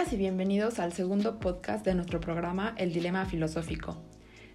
Y 0.00 0.16
bienvenidos 0.16 0.78
al 0.78 0.94
segundo 0.94 1.38
podcast 1.38 1.84
de 1.84 1.94
nuestro 1.94 2.20
programa 2.20 2.74
El 2.78 2.90
Dilema 2.90 3.26
Filosófico. 3.26 3.98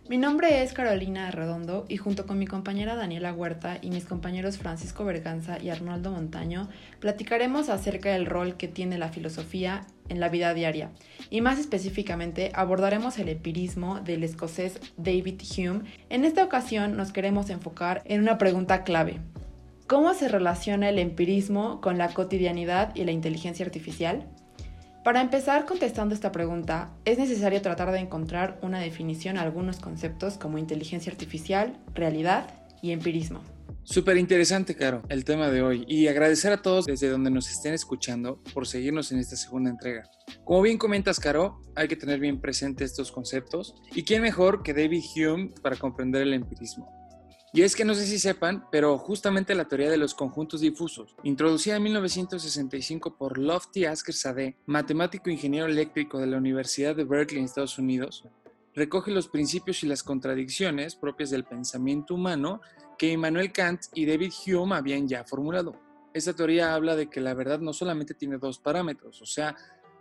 Mi 0.09 0.17
nombre 0.17 0.63
es 0.63 0.73
Carolina 0.73 1.29
Redondo 1.29 1.85
y 1.87 1.97
junto 1.97 2.25
con 2.25 2.39
mi 2.39 2.47
compañera 2.47 2.95
Daniela 2.95 3.31
Huerta 3.31 3.77
y 3.79 3.91
mis 3.91 4.05
compañeros 4.05 4.57
Francisco 4.57 5.05
Berganza 5.05 5.61
y 5.61 5.69
Arnoldo 5.69 6.11
Montaño 6.11 6.67
platicaremos 6.99 7.69
acerca 7.69 8.11
del 8.11 8.25
rol 8.25 8.57
que 8.57 8.67
tiene 8.67 8.97
la 8.97 9.09
filosofía 9.09 9.85
en 10.09 10.19
la 10.19 10.29
vida 10.29 10.51
diaria 10.55 10.89
y 11.29 11.41
más 11.41 11.59
específicamente 11.59 12.51
abordaremos 12.55 13.19
el 13.19 13.29
empirismo 13.29 13.99
del 13.99 14.23
escocés 14.23 14.79
David 14.97 15.39
Hume. 15.55 15.83
En 16.09 16.25
esta 16.25 16.43
ocasión 16.43 16.97
nos 16.97 17.11
queremos 17.11 17.51
enfocar 17.51 18.01
en 18.05 18.21
una 18.21 18.39
pregunta 18.39 18.83
clave. 18.83 19.19
¿Cómo 19.85 20.15
se 20.15 20.27
relaciona 20.27 20.89
el 20.89 20.97
empirismo 20.97 21.81
con 21.81 21.99
la 21.99 22.09
cotidianidad 22.09 22.95
y 22.95 23.03
la 23.03 23.11
inteligencia 23.11 23.63
artificial? 23.63 24.27
Para 25.05 25.21
empezar 25.21 25.67
contestando 25.67 26.15
esta 26.15 26.31
pregunta, 26.31 26.89
es 27.05 27.19
necesario 27.19 27.61
tratar 27.61 27.91
de 27.91 27.99
encontrar 27.99 28.57
una 28.63 28.79
definición 28.79 29.37
a 29.37 29.43
algunos 29.43 29.77
conceptos 29.77 30.39
como 30.39 30.57
inteligencia 30.57 31.11
artificial, 31.11 31.77
realidad 31.93 32.49
y 32.81 32.89
empirismo. 32.89 33.43
Súper 33.83 34.17
interesante, 34.17 34.73
Caro, 34.73 35.03
el 35.09 35.23
tema 35.23 35.51
de 35.51 35.61
hoy 35.61 35.85
y 35.87 36.07
agradecer 36.07 36.51
a 36.53 36.63
todos 36.63 36.87
desde 36.87 37.09
donde 37.09 37.29
nos 37.29 37.51
estén 37.51 37.75
escuchando 37.75 38.41
por 38.51 38.65
seguirnos 38.65 39.11
en 39.11 39.19
esta 39.19 39.35
segunda 39.35 39.69
entrega. 39.69 40.09
Como 40.43 40.63
bien 40.63 40.79
comentas, 40.79 41.19
Caro, 41.19 41.61
hay 41.75 41.87
que 41.87 41.95
tener 41.95 42.19
bien 42.19 42.41
presente 42.41 42.83
estos 42.83 43.11
conceptos 43.11 43.75
y 43.93 44.01
quién 44.05 44.23
mejor 44.23 44.63
que 44.63 44.73
David 44.73 45.03
Hume 45.15 45.51
para 45.61 45.75
comprender 45.75 46.23
el 46.23 46.33
empirismo. 46.33 47.04
Y 47.55 47.61
es 47.61 47.73
que 47.73 47.85
no 47.85 47.95
sé 47.95 48.05
si 48.05 48.19
sepan, 48.19 48.67
pero 48.69 48.97
justamente 48.97 49.55
la 49.55 49.63
teoría 49.63 49.89
de 49.89 49.95
los 49.95 50.13
conjuntos 50.13 50.59
difusos, 50.59 51.15
introducida 51.23 51.77
en 51.77 51.83
1965 51.83 53.15
por 53.15 53.37
Lofty 53.37 53.85
Asker 53.85 54.13
Sade, 54.13 54.57
matemático 54.65 55.29
ingeniero 55.29 55.65
eléctrico 55.65 56.19
de 56.19 56.27
la 56.27 56.35
Universidad 56.35 56.97
de 56.97 57.05
Berkeley 57.05 57.39
en 57.39 57.45
Estados 57.45 57.79
Unidos, 57.79 58.25
recoge 58.73 59.09
los 59.09 59.29
principios 59.29 59.81
y 59.83 59.87
las 59.87 60.03
contradicciones 60.03 60.97
propias 60.97 61.29
del 61.29 61.45
pensamiento 61.45 62.15
humano 62.15 62.59
que 62.97 63.13
Immanuel 63.13 63.53
Kant 63.53 63.83
y 63.93 64.05
David 64.05 64.33
Hume 64.45 64.75
habían 64.75 65.07
ya 65.07 65.23
formulado. 65.23 65.79
Esta 66.13 66.33
teoría 66.33 66.75
habla 66.75 66.97
de 66.97 67.09
que 67.09 67.21
la 67.21 67.33
verdad 67.33 67.59
no 67.59 67.71
solamente 67.71 68.13
tiene 68.13 68.37
dos 68.37 68.59
parámetros, 68.59 69.21
o 69.21 69.25
sea, 69.25 69.55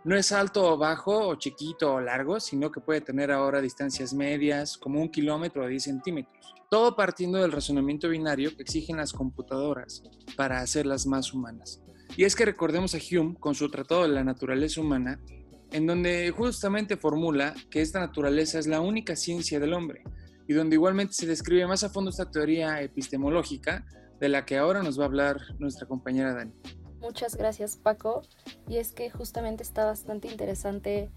no 0.05 0.15
es 0.15 0.31
alto 0.31 0.71
o 0.71 0.77
bajo, 0.77 1.27
o 1.27 1.35
chiquito 1.35 1.95
o 1.95 1.99
largo, 1.99 2.39
sino 2.39 2.71
que 2.71 2.79
puede 2.79 3.01
tener 3.01 3.31
ahora 3.31 3.59
distancias 3.59 4.13
medias, 4.13 4.77
como 4.77 5.01
un 5.01 5.09
kilómetro 5.09 5.63
o 5.65 5.67
10 5.67 5.83
centímetros. 5.83 6.53
Todo 6.69 6.95
partiendo 6.95 7.39
del 7.39 7.51
razonamiento 7.51 8.07
binario 8.07 8.55
que 8.55 8.61
exigen 8.61 8.97
las 8.97 9.11
computadoras 9.11 10.03
para 10.37 10.59
hacerlas 10.59 11.07
más 11.07 11.33
humanas. 11.33 11.81
Y 12.15 12.23
es 12.23 12.35
que 12.35 12.45
recordemos 12.45 12.93
a 12.93 12.99
Hume 12.99 13.35
con 13.39 13.55
su 13.55 13.67
Tratado 13.69 14.03
de 14.03 14.09
la 14.09 14.23
Naturaleza 14.23 14.79
Humana, 14.79 15.19
en 15.71 15.87
donde 15.87 16.31
justamente 16.31 16.97
formula 16.97 17.55
que 17.71 17.81
esta 17.81 17.99
naturaleza 17.99 18.59
es 18.59 18.67
la 18.67 18.81
única 18.81 19.15
ciencia 19.15 19.59
del 19.59 19.73
hombre, 19.73 20.03
y 20.47 20.53
donde 20.53 20.75
igualmente 20.75 21.13
se 21.13 21.25
describe 21.25 21.65
más 21.65 21.83
a 21.83 21.89
fondo 21.89 22.11
esta 22.11 22.29
teoría 22.29 22.79
epistemológica 22.79 23.87
de 24.19 24.29
la 24.29 24.45
que 24.45 24.57
ahora 24.57 24.83
nos 24.83 24.99
va 24.99 25.05
a 25.05 25.07
hablar 25.07 25.41
nuestra 25.57 25.87
compañera 25.87 26.35
Dani. 26.35 26.53
Muchas 27.05 27.35
gracias 27.35 27.77
Paco. 27.77 28.23
Y 28.67 28.77
es 28.77 28.91
que 28.91 29.11
justamente 29.11 29.61
está 29.61 29.85
bastante 29.85 30.27
interesante 30.27 31.11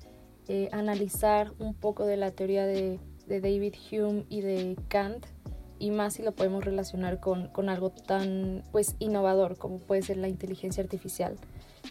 eh, 0.47 0.69
analizar 0.71 1.53
un 1.59 1.73
poco 1.73 2.05
de 2.05 2.19
la 2.19 2.31
teoría 2.31 2.67
de, 2.67 3.01
David 3.27 3.75
Hume 3.91 4.27
y 4.29 4.43
de 4.43 4.77
Kant 4.89 5.25
y 5.79 5.91
más 5.91 6.15
si 6.15 6.23
lo 6.23 6.33
podemos 6.33 6.63
relacionar 6.63 7.21
con, 7.21 7.49
con, 7.49 7.71
algo 7.71 7.91
tan 7.91 8.65
pues 8.71 8.97
innovador 8.99 9.57
como 9.57 9.79
puede 9.79 10.03
ser 10.03 10.19
la 10.19 10.29
inteligencia 10.29 10.83
artificial. 10.83 11.37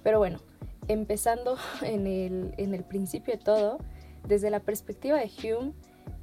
Pero 0.03 0.19
bueno, 0.19 0.41
empezando 0.87 1.57
en 1.81 2.05
el, 2.05 2.53
en 2.57 2.75
el 2.75 2.83
principio 2.83 3.33
de 3.33 3.43
todo, 3.43 3.79
desde 4.27 4.51
la 4.51 4.59
perspectiva 4.59 5.17
de 5.17 5.31
Hume, 5.43 5.73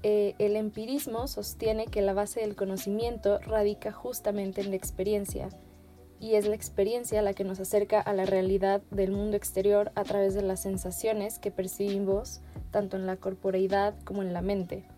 eh, 0.05 0.37
el 0.39 0.55
empirismo 0.55 1.27
sostiene 1.27 1.87
que 1.87 2.03
la 2.03 2.15
base 2.15 2.41
del 2.41 2.55
conocimiento 2.55 3.41
radica 3.41 3.91
justamente 3.91 4.61
en 4.61 4.71
la 4.71 4.77
experiencia 4.77 5.49
y 6.25 6.37
es 6.37 6.47
la 6.47 6.55
experiencia 6.55 7.21
la 7.21 7.35
que 7.35 7.45
nos 7.45 7.61
acerca 7.61 8.01
a 8.01 8.15
la 8.15 8.25
realidad 8.25 8.81
del 8.91 9.13
mundo 9.13 9.37
exterior 9.37 9.93
a 9.95 10.05
través 10.05 10.33
de 10.33 10.41
las 10.41 10.63
sensaciones 10.63 11.39
que 11.39 11.51
percibimos 11.51 12.41
tanto 12.71 12.97
en 12.97 13.05
la 13.05 13.19
corporeidad 13.19 13.95
como 14.05 14.23
en 14.23 14.33
la 14.33 14.41
mente. 14.41 14.89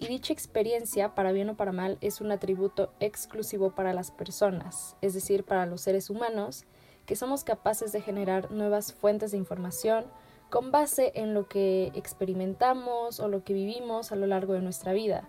Y 0.00 0.08
dicha 0.08 0.32
experiencia, 0.32 1.14
para 1.14 1.30
bien 1.30 1.48
o 1.48 1.56
para 1.56 1.70
mal, 1.70 1.96
es 2.00 2.20
un 2.20 2.32
atributo 2.32 2.92
exclusivo 2.98 3.70
para 3.70 3.94
las 3.94 4.10
personas, 4.10 4.96
es 5.00 5.14
decir, 5.14 5.44
para 5.44 5.64
los 5.64 5.80
seres 5.80 6.10
humanos, 6.10 6.64
que 7.06 7.14
somos 7.14 7.44
capaces 7.44 7.92
de 7.92 8.00
generar 8.00 8.50
nuevas 8.50 8.92
fuentes 8.92 9.30
de 9.30 9.38
información 9.38 10.06
con 10.50 10.72
base 10.72 11.12
en 11.14 11.34
lo 11.34 11.46
que 11.46 11.92
experimentamos 11.94 13.20
o 13.20 13.28
lo 13.28 13.44
que 13.44 13.54
vivimos 13.54 14.10
a 14.10 14.16
lo 14.16 14.26
largo 14.26 14.54
de 14.54 14.60
nuestra 14.60 14.92
vida. 14.92 15.28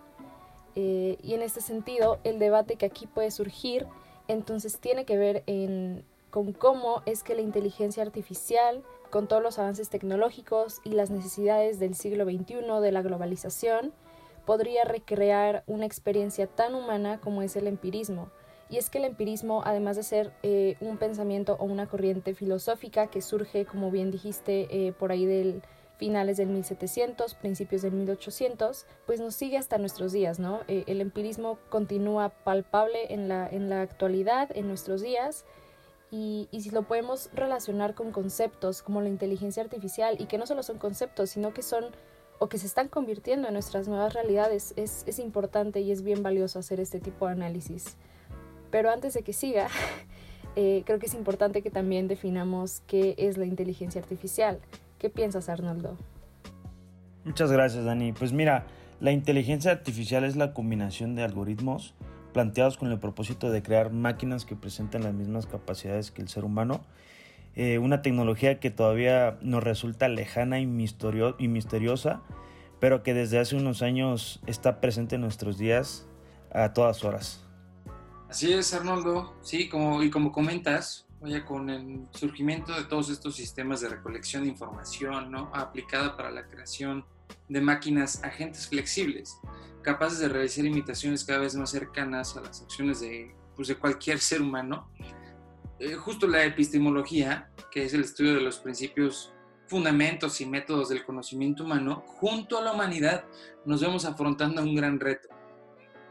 Eh, 0.73 1.19
y 1.21 1.35
en 1.35 1.43
este 1.43 1.61
sentido, 1.61 2.17
el 2.23 2.39
debate 2.39 2.77
que 2.77 2.87
aquí 2.87 3.05
puede 3.05 3.29
surgir 3.29 3.85
entonces 4.27 4.79
tiene 4.79 5.05
que 5.05 5.17
ver 5.17 5.43
con 6.29 6.51
cómo 6.53 7.01
es 7.05 7.23
que 7.23 7.35
la 7.35 7.41
inteligencia 7.41 8.03
artificial, 8.03 8.83
con 9.09 9.27
todos 9.27 9.41
los 9.41 9.57
avances 9.59 9.89
tecnológicos 9.89 10.81
y 10.83 10.89
las 10.89 11.09
necesidades 11.09 11.79
del 11.79 11.95
siglo 11.95 12.25
XXI, 12.25 12.81
de 12.81 12.91
la 12.91 13.01
globalización, 13.01 13.93
podría 14.45 14.83
recrear 14.83 15.63
una 15.67 15.85
experiencia 15.85 16.47
tan 16.47 16.75
humana 16.75 17.19
como 17.19 17.41
es 17.41 17.55
el 17.55 17.67
empirismo. 17.67 18.29
Y 18.69 18.77
es 18.77 18.89
que 18.89 18.97
el 18.97 19.05
empirismo, 19.05 19.61
además 19.63 19.95
de 19.95 20.03
ser 20.03 20.33
eh, 20.41 20.75
un 20.79 20.97
pensamiento 20.97 21.55
o 21.59 21.65
una 21.65 21.87
corriente 21.87 22.33
filosófica 22.33 23.07
que 23.07 23.21
surge, 23.21 23.65
como 23.65 23.91
bien 23.91 24.11
dijiste, 24.11 24.67
eh, 24.69 24.91
por 24.91 25.11
ahí 25.11 25.25
del 25.25 25.61
finales 25.97 26.37
del 26.37 26.49
1700, 26.49 27.35
principios 27.35 27.81
del 27.81 27.93
1800, 27.93 28.85
pues 29.05 29.19
nos 29.19 29.35
sigue 29.35 29.57
hasta 29.57 29.77
nuestros 29.77 30.11
días, 30.11 30.39
¿no? 30.39 30.61
Eh, 30.67 30.83
el 30.87 31.01
empirismo 31.01 31.57
continúa 31.69 32.29
palpable 32.29 33.13
en 33.13 33.27
la, 33.27 33.47
en 33.47 33.69
la 33.69 33.81
actualidad, 33.81 34.49
en 34.55 34.67
nuestros 34.67 35.01
días, 35.01 35.45
y, 36.11 36.47
y, 36.51 36.61
si 36.61 36.69
lo 36.69 36.83
podemos 36.83 37.29
relacionar 37.33 37.95
con 37.95 38.11
conceptos 38.11 38.81
como 38.81 39.01
la 39.01 39.09
inteligencia 39.09 39.63
artificial, 39.63 40.15
y 40.19 40.25
que 40.25 40.37
no 40.37 40.45
solo 40.45 40.63
son 40.63 40.77
conceptos, 40.77 41.31
sino 41.31 41.53
que 41.53 41.61
son 41.61 41.85
o 42.39 42.49
que 42.49 42.57
se 42.57 42.67
están 42.67 42.89
convirtiendo 42.89 43.47
en 43.47 43.53
nuestras 43.53 43.87
nuevas 43.87 44.13
realidades, 44.13 44.73
es, 44.75 45.03
es 45.07 45.19
importante 45.19 45.79
y 45.81 45.91
es 45.91 46.03
bien 46.03 46.23
valioso 46.23 46.59
hacer 46.59 46.79
este 46.79 46.99
tipo 46.99 47.25
de 47.25 47.33
análisis. 47.33 47.97
Pero 48.71 48.89
antes 48.89 49.13
de 49.13 49.23
que 49.23 49.33
siga, 49.33 49.69
eh, 50.55 50.83
creo 50.85 50.99
que 50.99 51.05
es 51.05 51.13
importante 51.13 51.61
que 51.61 51.71
también 51.71 52.07
definamos 52.07 52.81
qué 52.87 53.15
es 53.17 53.37
la 53.37 53.45
inteligencia 53.45 54.01
artificial. 54.01 54.59
¿Qué 54.99 55.09
piensas, 55.09 55.49
Arnoldo? 55.49 55.97
Muchas 57.23 57.51
gracias, 57.51 57.85
Dani. 57.85 58.13
Pues 58.13 58.33
mira, 58.33 58.67
la 58.99 59.11
inteligencia 59.11 59.71
artificial 59.71 60.23
es 60.23 60.35
la 60.35 60.53
combinación 60.53 61.15
de 61.15 61.23
algoritmos 61.23 61.93
planteados 62.33 62.77
con 62.77 62.91
el 62.91 62.99
propósito 62.99 63.49
de 63.49 63.63
crear 63.63 63.91
máquinas 63.91 64.43
que 64.43 64.57
presenten 64.57 65.03
las 65.03 65.13
mismas 65.13 65.45
capacidades 65.45 66.11
que 66.11 66.21
el 66.21 66.27
ser 66.27 66.43
humano. 66.43 66.81
Eh, 67.55 67.77
una 67.77 68.01
tecnología 68.01 68.59
que 68.59 68.69
todavía 68.69 69.37
nos 69.41 69.63
resulta 69.63 70.09
lejana 70.09 70.59
y, 70.59 70.63
y 70.63 71.47
misteriosa, 71.47 72.21
pero 72.81 73.03
que 73.03 73.13
desde 73.13 73.39
hace 73.39 73.55
unos 73.55 73.81
años 73.81 74.41
está 74.47 74.81
presente 74.81 75.15
en 75.15 75.21
nuestros 75.21 75.57
días 75.57 76.07
a 76.51 76.73
todas 76.73 77.05
horas. 77.05 77.41
Así 78.29 78.51
es, 78.51 78.73
Arnoldo. 78.73 79.33
Sí, 79.41 79.69
como, 79.69 80.03
y 80.03 80.09
como 80.09 80.33
comentas, 80.33 81.07
con 81.45 81.69
el 81.69 82.07
surgimiento 82.11 82.73
de 82.73 82.83
todos 82.83 83.09
estos 83.09 83.35
sistemas 83.35 83.81
de 83.81 83.89
recolección 83.89 84.43
de 84.43 84.49
información, 84.49 85.31
¿no? 85.31 85.49
aplicada 85.53 86.15
para 86.15 86.29
la 86.29 86.47
creación 86.47 87.03
de 87.49 87.61
máquinas 87.61 88.23
agentes 88.23 88.67
flexibles, 88.67 89.39
capaces 89.81 90.19
de 90.19 90.29
realizar 90.29 90.65
imitaciones 90.65 91.23
cada 91.23 91.39
vez 91.39 91.55
más 91.55 91.71
cercanas 91.71 92.37
a 92.37 92.41
las 92.41 92.61
acciones 92.61 92.99
de, 93.01 93.35
pues, 93.55 93.67
de 93.67 93.75
cualquier 93.75 94.19
ser 94.19 94.41
humano. 94.41 94.87
Eh, 95.79 95.95
justo 95.95 96.27
la 96.27 96.43
epistemología, 96.43 97.49
que 97.71 97.85
es 97.85 97.93
el 97.93 98.01
estudio 98.01 98.35
de 98.35 98.41
los 98.41 98.59
principios, 98.59 99.31
fundamentos 99.67 100.39
y 100.41 100.45
métodos 100.45 100.89
del 100.89 101.03
conocimiento 101.03 101.63
humano, 101.63 102.03
junto 102.05 102.59
a 102.59 102.61
la 102.61 102.71
humanidad, 102.71 103.25
nos 103.65 103.81
vemos 103.81 104.05
afrontando 104.05 104.61
un 104.61 104.75
gran 104.75 104.99
reto. 104.99 105.27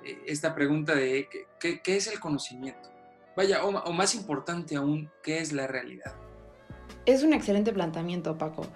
Eh, 0.05 0.23
esta 0.27 0.55
pregunta 0.55 0.95
de 0.95 1.29
¿qué, 1.61 1.81
qué 1.81 1.97
es 1.97 2.09
el 2.09 2.19
conocimiento? 2.19 2.94
Vaya, 3.37 3.65
o, 3.65 3.93
más 3.93 4.15
importante 4.15 4.77
aún, 4.77 5.11
¿qué 5.23 5.39
es 5.39 5.53
la 5.53 5.67
realidad? 5.67 6.15
Es 7.05 7.25
un 7.25 7.33
excelente 7.33 7.73
planteamiento, 7.73 8.39
Paco. 8.39 8.67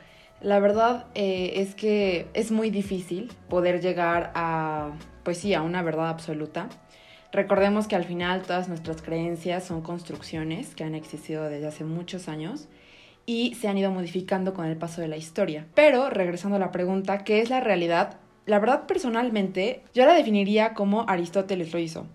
La 0.40 0.58
verdad 0.58 1.06
eh, 1.14 1.52
es 1.56 1.74
que 1.74 2.28
es 2.34 2.50
muy 2.50 2.70
difícil 2.70 3.32
poder 3.48 3.80
llegar 3.80 4.32
a, 4.34 4.92
pues 5.22 5.38
sí, 5.38 5.54
a 5.54 5.62
una 5.62 5.82
verdad 5.82 6.08
absoluta. 6.08 6.68
Recordemos 7.32 7.86
que 7.86 7.96
al 7.96 8.04
final 8.04 8.42
todas 8.42 8.68
nuestras 8.68 9.02
creencias 9.02 9.64
son 9.64 9.82
construcciones 9.82 10.74
que 10.74 10.84
han 10.84 10.94
existido 10.94 11.44
desde 11.44 11.66
hace 11.66 11.84
muchos 11.84 12.28
años 12.28 12.68
y 13.26 13.54
se 13.56 13.68
han 13.68 13.78
ido 13.78 13.90
modificando 13.90 14.54
con 14.54 14.66
el 14.66 14.76
paso 14.76 15.00
de 15.00 15.08
la 15.08 15.16
historia. 15.16 15.66
Pero, 15.74 16.08
regresando 16.10 16.56
a 16.56 16.60
la 16.60 16.72
pregunta, 16.72 17.24
¿qué 17.24 17.40
es 17.40 17.50
la 17.50 17.60
realidad? 17.60 18.18
La 18.46 18.58
verdad 18.58 18.86
personalmente 18.86 19.82
yo 19.92 20.06
la 20.06 20.14
definiría 20.14 20.72
como 20.72 21.04
Aristóteles 21.08 21.72
lo 21.72 21.78
hizo 21.78 22.06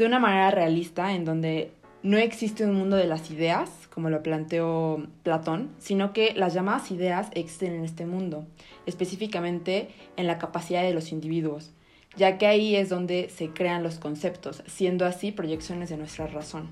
de 0.00 0.06
una 0.06 0.18
manera 0.18 0.50
realista 0.50 1.12
en 1.12 1.26
donde 1.26 1.72
no 2.02 2.16
existe 2.16 2.64
un 2.64 2.72
mundo 2.72 2.96
de 2.96 3.06
las 3.06 3.30
ideas 3.30 3.70
como 3.92 4.08
lo 4.08 4.22
planteó 4.22 5.06
Platón, 5.22 5.74
sino 5.78 6.14
que 6.14 6.32
las 6.34 6.54
llamadas 6.54 6.90
ideas 6.90 7.28
existen 7.34 7.74
en 7.74 7.84
este 7.84 8.06
mundo, 8.06 8.46
específicamente 8.86 9.90
en 10.16 10.26
la 10.26 10.38
capacidad 10.38 10.82
de 10.82 10.94
los 10.94 11.12
individuos, 11.12 11.72
ya 12.16 12.38
que 12.38 12.46
ahí 12.46 12.76
es 12.76 12.88
donde 12.88 13.28
se 13.28 13.50
crean 13.50 13.82
los 13.82 13.98
conceptos, 13.98 14.62
siendo 14.66 15.04
así 15.04 15.32
proyecciones 15.32 15.90
de 15.90 15.98
nuestra 15.98 16.26
razón. 16.26 16.70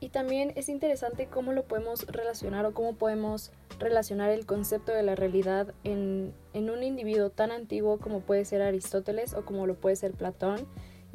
Y 0.00 0.08
también 0.08 0.54
es 0.56 0.70
interesante 0.70 1.26
cómo 1.26 1.52
lo 1.52 1.64
podemos 1.64 2.06
relacionar 2.06 2.64
o 2.64 2.72
cómo 2.72 2.94
podemos 2.94 3.52
relacionar 3.78 4.30
el 4.30 4.46
concepto 4.46 4.92
de 4.92 5.02
la 5.02 5.16
realidad 5.16 5.74
en, 5.84 6.32
en, 6.54 6.70
un 6.70 6.82
individuo 6.82 7.28
tan 7.28 7.50
antiguo 7.50 7.98
como 7.98 8.20
puede 8.20 8.46
ser 8.46 8.62
Aristóteles 8.62 9.34
o 9.34 9.44
como 9.44 9.66
lo 9.66 9.74
puede 9.74 9.96
ser 9.96 10.12
Platón 10.12 10.66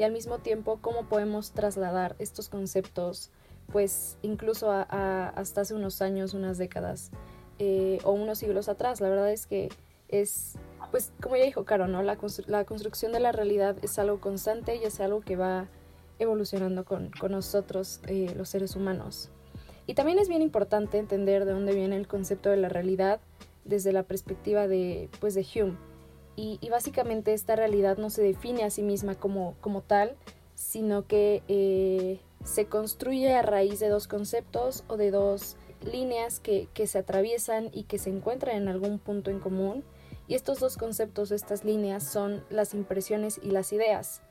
y 0.01 0.03
al 0.03 0.12
mismo 0.12 0.39
tiempo 0.39 0.80
cómo 0.81 1.03
podemos 1.06 1.51
trasladar 1.51 2.15
estos 2.18 2.50
conceptos 2.50 3.30
pues 3.71 4.18
incluso 4.24 4.71
hasta 4.71 5.62
hace 5.62 5.75
unos 5.75 6.01
años, 6.01 6.33
unas 6.33 6.57
décadas 6.57 7.12
eh, 7.59 8.00
o 8.03 8.09
unos 8.09 8.39
siglos 8.39 8.68
atrás. 8.68 9.00
La 9.00 9.09
verdad 9.09 9.31
es 9.31 9.45
que 9.45 9.69
es, 10.07 10.56
pues 10.89 11.13
como 11.21 11.38
ya 11.38 11.44
dijo 11.44 11.65
Caro, 11.65 11.88
¿no? 11.88 12.01
la, 12.01 12.18
la 12.48 12.65
construcción 12.65 13.12
de 13.12 13.19
la 13.19 13.31
realidad 13.31 13.77
es 13.83 14.00
algo 14.00 14.19
constante 14.19 14.75
y 14.75 14.86
es 14.86 15.00
algo 15.00 15.21
que 15.21 15.36
va 15.36 15.68
evolucionando 16.18 16.83
con, 16.83 17.12
con 17.12 17.31
nosotros, 17.33 18.01
eh, 18.07 18.33
los 18.36 18.50
seres 18.50 18.75
humanos. 18.75 19.30
Y 19.86 19.94
también 19.94 20.18
es 20.18 20.30
bien 20.30 20.42
importante 20.42 20.97
entender 20.97 21.45
de 21.45 21.51
dónde 21.51 21.75
viene 21.75 21.95
el 21.95 22.07
concepto 22.07 22.50
de 22.50 22.57
la 22.57 22.69
realidad 22.69 23.19
desde 23.65 23.94
la 23.94 24.01
perspectiva 24.01 24.68
de, 24.68 25.12
pues, 25.19 25.36
de 25.36 25.45
Hume. 25.54 25.90
Y, 26.43 26.69
básicamente 26.69 27.33
esta 27.33 27.55
realidad 27.55 27.99
no 27.99 28.09
se 28.09 28.23
define 28.23 28.63
a 28.63 28.71
sí 28.71 28.81
misma 28.81 29.13
como, 29.13 29.53
como 29.61 29.81
tal, 29.81 30.15
sino 30.55 31.05
que 31.05 31.43
eh, 31.47 32.19
se 32.43 32.65
construye 32.65 33.31
a 33.35 33.43
raíz 33.43 33.79
de 33.79 33.89
dos 33.89 34.07
conceptos 34.07 34.83
o 34.88 34.97
de 34.97 35.11
dos 35.11 35.55
líneas 35.83 36.39
que, 36.39 36.67
que, 36.73 36.88
se 36.88 36.97
atraviesan 36.97 37.69
y 37.73 37.83
que 37.83 37.99
se 37.99 38.09
encuentran 38.09 38.55
en 38.55 38.69
algún 38.69 38.97
punto 38.97 39.29
en 39.29 39.39
común. 39.39 39.83
Y 40.27 40.33
estos 40.33 40.59
dos 40.59 40.77
conceptos, 40.77 41.31
estas 41.31 41.63
líneas, 41.63 42.03
son 42.03 42.44
las 42.49 42.73
impresiones 42.73 43.39
y 43.44 43.51
las 43.51 43.71
ideas 43.71 44.23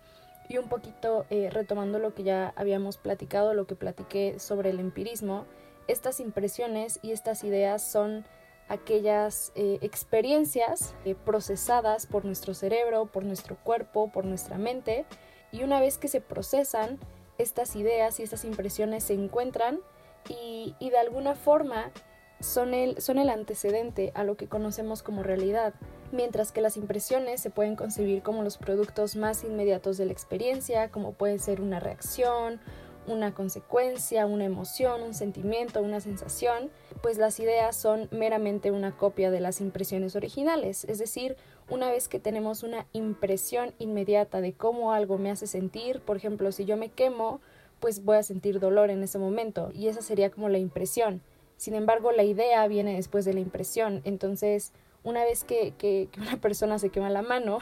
y 0.49 0.59
un 0.59 0.69
poquito 0.69 1.27
eh, 1.31 1.49
retomando 1.49 2.01
lo 2.01 2.13
que 2.13 2.25
ya 2.25 2.53
habíamos 2.57 2.97
platicado, 2.97 3.55
lo 3.55 3.69
que 3.69 3.77
platiqué 3.77 4.41
sobre 4.41 4.71
el 4.71 4.81
empirismo, 4.81 5.47
estas 5.87 6.19
impresiones 6.19 6.99
y 7.03 7.13
estas 7.13 7.45
ideas 7.45 7.89
son 7.89 8.25
aquellas 8.71 9.53
eh, 9.57 9.79
experiencias 9.83 10.95
eh, 11.05 11.15
procesadas 11.15 12.07
por 12.07 12.25
nuestro 12.25 12.55
cerebro, 12.55 13.07
por 13.07 13.25
nuestro 13.25 13.57
cuerpo, 13.57 14.11
por 14.11 14.25
nuestra 14.25 14.57
mente, 14.57 15.05
y 15.53 15.65
una 15.65 15.81
vez 15.81 15.99
que 15.99 16.09
se 16.09 16.21
procesan, 16.21 16.99
estas 17.37 17.75
ideas 17.75 18.21
y 18.21 18.23
estas 18.23 18.45
impresiones 18.45 19.05
se 19.05 19.15
encuentran 19.15 19.81
y, 20.29 20.75
y 20.79 20.91
de 20.91 20.99
alguna 20.99 21.35
forma 21.35 21.91
son 22.39 22.75
el, 22.75 23.01
son 23.01 23.19
el 23.19 23.29
antecedente 23.29 24.13
a 24.15 24.25
lo 24.25 24.37
que 24.37 24.47
conocemos 24.47 25.03
como 25.03 25.23
realidad. 25.23 25.75
Mientras 26.13 26.53
que 26.53 26.61
las 26.61 26.77
impresiones 26.77 27.41
se 27.41 27.51
pueden 27.51 27.77
concebir 27.77 28.23
como 28.23 28.43
los 28.43 28.57
productos 28.57 29.17
más 29.17 29.43
inmediatos 29.43 29.97
de 29.97 30.07
la 30.07 30.13
experiencia, 30.13 30.91
como 30.91 31.13
puede 31.13 31.39
ser 31.39 31.61
una 31.61 31.81
reacción, 31.81 32.61
una 33.11 33.35
consecuencia, 33.35 34.27
una 34.27 34.45
emoción, 34.45 35.03
un 35.03 35.15
sentimiento, 35.15 35.83
una 35.83 36.01
sensación, 36.01 36.71
pues 37.03 37.19
las 37.19 37.41
ideas 37.41 37.77
son 37.77 38.09
meramente 38.11 38.71
una 38.71 38.97
copia 38.97 39.31
de 39.31 39.41
las 39.41 39.61
impresiones 39.61 40.17
originales, 40.17 40.85
es 40.85 40.99
decir, 40.99 41.37
una 41.69 41.91
vez 41.91 42.09
que 42.09 42.21
tenemos 42.21 42.63
una 42.63 42.87
impresión 42.93 43.75
inmediata 43.79 44.41
de 44.41 44.53
cómo 44.53 44.93
algo 44.93 45.19
me 45.19 45.31
hace 45.31 45.47
sentir, 45.47 46.01
por 46.01 46.17
ejemplo, 46.17 46.53
si 46.53 46.65
yo 46.65 46.77
me 46.77 46.91
quemo, 46.91 47.41
pues 47.81 48.05
voy 48.05 48.17
a 48.17 48.23
sentir 48.23 48.61
dolor 48.61 48.91
en 48.91 49.03
ese 49.03 49.19
momento 49.19 49.71
y 49.75 49.89
esa 49.89 50.03
sería 50.03 50.31
como 50.31 50.49
la 50.49 50.59
impresión. 50.59 51.23
Sin 51.57 51.75
embargo, 51.75 52.13
la 52.13 52.23
idea 52.23 52.67
viene 52.69 52.95
después 52.97 53.25
de 53.25 53.35
la 53.35 53.41
impresión, 53.41 54.03
entonces 54.05 54.73
una 55.03 55.25
vez 55.25 55.45
que, 55.45 56.09
una 56.19 56.37
persona 56.41 56.79
se 56.79 56.91
quema 56.91 57.11
la 57.11 57.23
mano, 57.23 57.59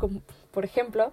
por 0.52 0.64
ejemplo, 0.64 1.12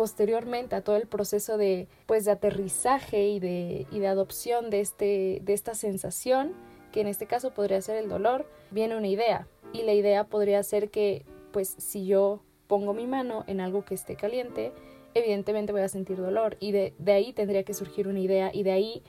posteriormente 0.00 0.74
a 0.74 0.80
todo 0.80 0.96
el 0.96 1.06
proceso 1.06 1.58
de, 1.58 1.86
pues, 2.06 2.24
de 2.24 2.30
aterrizaje 2.30 3.28
y 3.28 3.38
de, 3.38 3.86
y 3.92 3.98
de 3.98 4.06
adopción 4.06 4.70
de, 4.70 4.80
este, 4.80 5.42
de 5.44 5.52
esta 5.52 5.74
sensación, 5.74 6.54
que 6.90 7.02
en 7.02 7.06
este 7.06 7.26
caso 7.26 7.50
podría 7.50 7.82
ser 7.82 7.96
el 7.96 8.08
dolor, 8.08 8.48
viene 8.70 8.96
una 8.96 9.08
idea. 9.08 9.46
Y 9.74 9.82
la 9.82 9.92
idea 9.92 10.24
podría 10.24 10.62
ser 10.62 10.88
que, 10.88 11.26
pues, 11.52 11.74
si 11.76 12.06
yo 12.06 12.40
pongo 12.66 12.94
mi 12.94 13.06
mano 13.06 13.44
en 13.46 13.60
algo 13.60 13.84
que 13.84 13.94
esté 13.94 14.16
caliente, 14.16 14.72
evidentemente 15.12 15.70
voy 15.70 15.82
a 15.82 15.88
sentir 15.90 16.16
dolor. 16.16 16.56
Y 16.60 16.72
de, 16.72 16.94
de 16.96 17.12
ahí 17.12 17.34
tendría 17.34 17.64
que 17.64 17.74
surgir 17.74 18.08
una 18.08 18.20
idea 18.20 18.50
y 18.54 18.62
de 18.62 18.72
ahí 18.72 19.02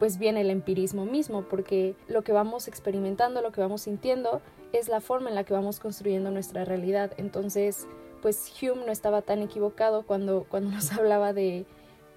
pues 0.00 0.18
viene 0.18 0.40
el 0.40 0.50
empirismo 0.50 1.04
mismo, 1.04 1.42
porque 1.48 1.94
lo 2.08 2.22
que 2.22 2.32
vamos 2.32 2.66
experimentando, 2.66 3.42
lo 3.42 3.52
que 3.52 3.60
vamos 3.60 3.82
sintiendo, 3.82 4.42
es 4.72 4.88
la 4.88 5.00
forma 5.00 5.28
en 5.28 5.36
la 5.36 5.44
que 5.44 5.52
vamos 5.52 5.78
construyendo 5.78 6.32
nuestra 6.32 6.64
realidad. 6.64 7.12
Entonces, 7.18 7.86
pues 8.22 8.50
Hume 8.62 8.86
no 8.86 8.92
estaba 8.92 9.20
tan 9.20 9.42
equivocado 9.42 10.06
cuando, 10.06 10.46
cuando 10.48 10.70
nos 10.70 10.92
hablaba 10.92 11.32
de 11.32 11.66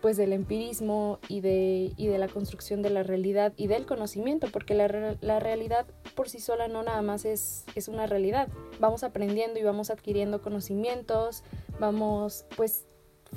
pues 0.02 0.18
del 0.18 0.34
empirismo 0.34 1.18
y 1.28 1.42
de, 1.42 1.92
y 1.98 2.06
de 2.06 2.20
la 2.20 2.28
construcción 2.28 2.84
de 2.84 2.92
la 2.92 3.02
realidad 3.02 3.54
y 3.58 3.66
del 3.66 3.88
conocimiento, 3.88 4.48
porque 4.54 4.76
la, 4.76 5.18
la 5.20 5.40
realidad 5.40 5.88
por 6.14 6.30
sí 6.30 6.40
sola 6.40 6.68
no 6.68 6.84
nada 6.84 7.02
más 7.02 7.26
es, 7.26 7.66
es 7.74 7.88
una 7.88 8.06
realidad. 8.06 8.48
Vamos 8.80 9.04
aprendiendo 9.04 9.60
y 9.60 9.64
vamos 9.64 9.90
adquiriendo 9.90 10.44
conocimientos, 10.44 11.44
vamos 11.80 12.46
pues 12.56 12.86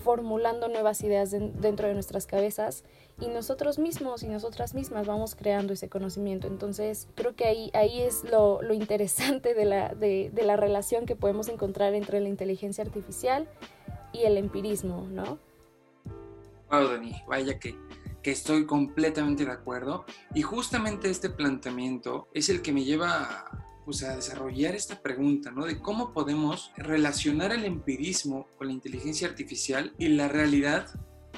formulando 0.02 0.68
nuevas 0.68 1.02
ideas 1.02 1.30
dentro 1.30 1.88
de 1.88 1.94
nuestras 1.94 2.26
cabezas 2.26 2.84
y 3.20 3.28
nosotros 3.28 3.78
mismos 3.78 4.22
y 4.22 4.28
nosotras 4.28 4.74
mismas 4.74 5.06
vamos 5.06 5.34
creando 5.34 5.72
ese 5.72 5.88
conocimiento. 5.88 6.46
Entonces 6.46 7.08
creo 7.14 7.34
que 7.34 7.44
ahí, 7.46 7.70
ahí 7.74 8.00
es 8.00 8.24
lo, 8.24 8.62
lo 8.62 8.74
interesante 8.74 9.54
de 9.54 9.64
la, 9.64 9.94
de, 9.94 10.30
de 10.32 10.42
la 10.44 10.56
relación 10.56 11.04
que 11.04 11.16
podemos 11.16 11.48
encontrar 11.48 11.94
entre 11.94 12.20
la 12.20 12.28
inteligencia 12.28 12.84
artificial 12.84 13.48
y 14.12 14.22
el 14.22 14.36
empirismo, 14.38 15.06
¿no? 15.10 15.38
Wow, 16.70 16.88
Dani, 16.88 17.22
vaya 17.26 17.58
que, 17.58 17.74
que 18.22 18.30
estoy 18.30 18.66
completamente 18.66 19.44
de 19.44 19.52
acuerdo. 19.52 20.04
Y 20.34 20.42
justamente 20.42 21.10
este 21.10 21.30
planteamiento 21.30 22.28
es 22.34 22.48
el 22.50 22.62
que 22.62 22.72
me 22.72 22.84
lleva 22.84 23.68
pues, 23.88 24.02
a 24.02 24.17
desarrollar 24.17 24.75
esta 24.75 25.00
pregunta, 25.00 25.50
¿no? 25.50 25.64
De 25.64 25.81
cómo 25.81 26.12
podemos 26.12 26.73
relacionar 26.76 27.52
el 27.52 27.64
empirismo 27.64 28.46
con 28.58 28.67
la 28.67 28.74
inteligencia 28.74 29.27
artificial 29.27 29.94
y 29.96 30.08
la 30.08 30.29
realidad. 30.29 30.91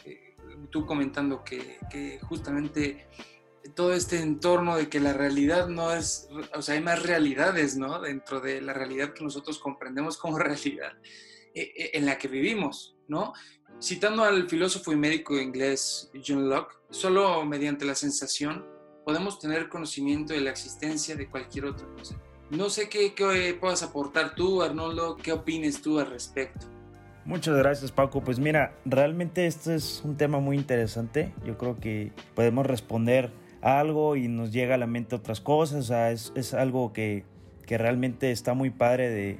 Eh, 0.04 0.34
tú 0.68 0.84
comentando 0.84 1.44
que, 1.44 2.18
justamente 2.22 3.06
todo 3.76 3.92
este 3.92 4.18
entorno 4.18 4.76
de 4.76 4.88
que 4.88 4.98
la 4.98 5.12
realidad 5.12 5.68
no 5.68 5.92
es, 5.92 6.28
o 6.52 6.60
sea, 6.60 6.74
hay 6.74 6.80
más 6.80 7.00
realidades, 7.04 7.76
¿no? 7.76 8.00
Dentro 8.00 8.40
de 8.40 8.60
la 8.60 8.72
realidad 8.72 9.12
que 9.14 9.22
nosotros 9.22 9.60
comprendemos 9.60 10.16
como 10.16 10.36
realidad 10.40 10.90
eh, 11.54 11.72
eh, 11.76 11.90
en 11.94 12.04
la 12.04 12.18
que 12.18 12.26
vivimos, 12.26 12.96
¿no? 13.06 13.32
Citando 13.80 14.24
al 14.24 14.48
filósofo 14.48 14.90
y 14.90 14.96
médico 14.96 15.38
inglés 15.38 16.10
John 16.26 16.48
Locke, 16.48 16.74
solo 16.90 17.44
mediante 17.44 17.84
la 17.84 17.94
sensación 17.94 18.66
podemos 19.04 19.38
tener 19.38 19.68
conocimiento 19.68 20.32
de 20.32 20.40
la 20.40 20.50
existencia 20.50 21.14
de 21.14 21.30
cualquier 21.30 21.66
otra 21.66 21.86
cosa. 21.96 22.20
No 22.50 22.68
sé 22.68 22.88
qué, 22.88 23.14
qué 23.14 23.56
puedas 23.58 23.82
aportar 23.82 24.34
tú, 24.34 24.62
Arnoldo, 24.62 25.16
qué 25.16 25.32
opines 25.32 25.82
tú 25.82 26.00
al 26.00 26.10
respecto. 26.10 26.66
Muchas 27.24 27.56
gracias 27.56 27.92
Paco. 27.92 28.22
Pues 28.22 28.38
mira, 28.40 28.74
realmente 28.84 29.46
este 29.46 29.76
es 29.76 30.02
un 30.04 30.16
tema 30.16 30.40
muy 30.40 30.56
interesante. 30.56 31.32
Yo 31.44 31.58
creo 31.58 31.78
que 31.78 32.12
podemos 32.34 32.66
responder 32.66 33.30
algo 33.62 34.16
y 34.16 34.26
nos 34.26 34.52
llega 34.52 34.74
a 34.74 34.78
la 34.78 34.86
mente 34.86 35.14
otras 35.14 35.40
cosas. 35.40 35.90
Es, 35.90 36.32
es 36.34 36.54
algo 36.54 36.92
que, 36.92 37.24
que, 37.66 37.78
realmente 37.78 38.32
está 38.32 38.54
muy 38.54 38.70
padre 38.70 39.10
de, 39.10 39.38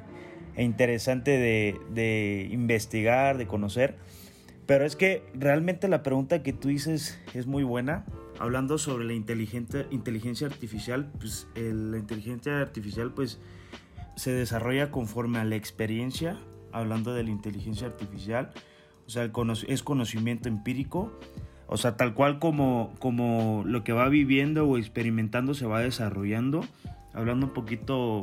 e 0.54 0.62
interesante 0.62 1.32
de, 1.32 1.80
de, 1.90 2.48
investigar, 2.52 3.38
de 3.38 3.46
conocer. 3.46 3.96
Pero 4.66 4.84
es 4.84 4.94
que 4.94 5.24
realmente 5.34 5.88
la 5.88 6.04
pregunta 6.04 6.44
que 6.44 6.52
tú 6.52 6.68
dices 6.68 7.18
es 7.34 7.46
muy 7.46 7.64
buena 7.64 8.04
hablando 8.40 8.78
sobre 8.78 9.04
la 9.04 9.12
inteligencia 9.12 10.46
artificial, 10.46 11.12
pues 11.18 11.46
la 11.54 11.98
inteligencia 11.98 12.60
artificial 12.60 13.12
pues 13.12 13.38
se 14.16 14.32
desarrolla 14.32 14.90
conforme 14.90 15.38
a 15.38 15.44
la 15.44 15.56
experiencia, 15.56 16.38
hablando 16.72 17.12
de 17.12 17.22
la 17.22 17.30
inteligencia 17.30 17.86
artificial, 17.86 18.50
o 19.06 19.10
sea, 19.10 19.30
es 19.68 19.82
conocimiento 19.82 20.48
empírico, 20.48 21.12
o 21.66 21.76
sea, 21.76 21.98
tal 21.98 22.14
cual 22.14 22.38
como, 22.38 22.94
como 22.98 23.62
lo 23.66 23.84
que 23.84 23.92
va 23.92 24.08
viviendo 24.08 24.66
o 24.66 24.78
experimentando 24.78 25.52
se 25.52 25.66
va 25.66 25.80
desarrollando, 25.80 26.64
hablando 27.12 27.46
un 27.46 27.52
poquito 27.52 28.22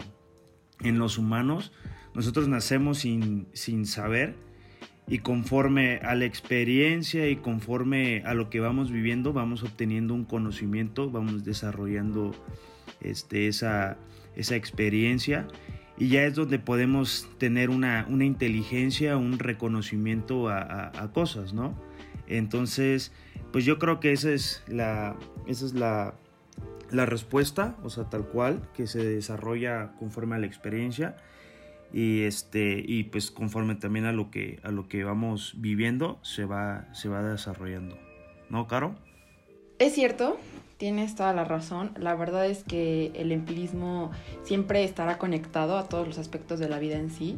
en 0.82 0.98
los 0.98 1.20
humanos, 1.20 1.72
nosotros 2.16 2.48
nacemos 2.48 2.98
sin, 3.00 3.48
sin 3.54 3.86
saber, 3.86 4.36
y 5.08 5.20
conforme 5.20 5.98
a 5.98 6.16
la 6.16 6.26
experiencia 6.26 7.30
y 7.30 7.38
conforme 7.38 8.24
a 8.26 8.34
lo 8.34 8.50
que 8.50 8.60
vamos 8.60 8.92
viviendo, 8.92 9.32
vamos 9.32 9.64
obteniendo 9.64 10.14
un 10.14 10.26
conocimiento, 10.26 11.10
vamos 11.10 11.46
desarrollando 11.46 12.34
este, 13.00 13.48
esa, 13.48 13.98
esa 14.36 14.56
experiencia 14.56 15.48
y 15.98 16.10
ya 16.10 16.24
es 16.26 16.36
donde 16.36 16.60
podemos 16.60 17.28
tener 17.38 17.70
una, 17.70 18.06
una 18.10 18.26
inteligencia, 18.26 19.18
un 19.18 19.40
reconocimiento 19.40 20.50
a, 20.50 21.10
cosas, 21.14 21.54
¿no? 21.54 21.74
Entonces, 22.28 23.14
pues 23.54 23.64
yo 23.64 23.80
creo 23.80 24.02
que 24.02 24.12
esa 24.12 24.32
es 24.32 24.62
la, 24.68 25.16
esa 25.48 25.66
es 25.66 25.74
la, 25.74 26.16
la 26.92 27.06
respuesta, 27.06 27.78
o 27.82 27.90
sea, 27.90 28.10
tal 28.10 28.28
cual, 28.28 28.62
que 28.76 28.88
se 28.88 29.04
desarrolla 29.04 29.94
conforme 29.98 30.36
a 30.36 30.40
la 30.40 30.46
experiencia 30.46 31.16
y 31.98 32.25
este 32.25 32.84
y 32.88 33.06
pues 33.06 33.32
conforme 33.32 33.74
también 33.74 34.06
a 34.06 34.12
lo 34.12 34.30
que 34.30 34.60
a 34.62 34.70
lo 34.70 34.88
que 34.88 35.04
vamos 35.04 35.56
viviendo 35.58 36.20
se 36.22 36.46
va 36.46 36.94
se 36.94 37.10
va 37.10 37.24
desarrollando. 37.24 37.98
¿No, 38.51 38.68
Caro? 38.68 38.94
Es 39.80 39.96
cierto, 39.96 40.39
tienes 40.78 41.16
toda 41.16 41.34
la 41.34 41.44
razón. 41.44 41.92
La 41.98 42.16
verdad 42.16 42.46
es 42.46 42.64
que 42.64 43.12
el 43.16 43.32
empirismo 43.32 44.12
siempre 44.44 44.84
estará 44.84 45.18
conectado 45.18 45.78
a 45.78 45.88
todos 45.90 46.08
los 46.08 46.18
aspectos 46.18 46.60
de 46.60 46.70
la 46.70 46.80
vida 46.80 46.98
en 46.98 47.10
sí 47.10 47.38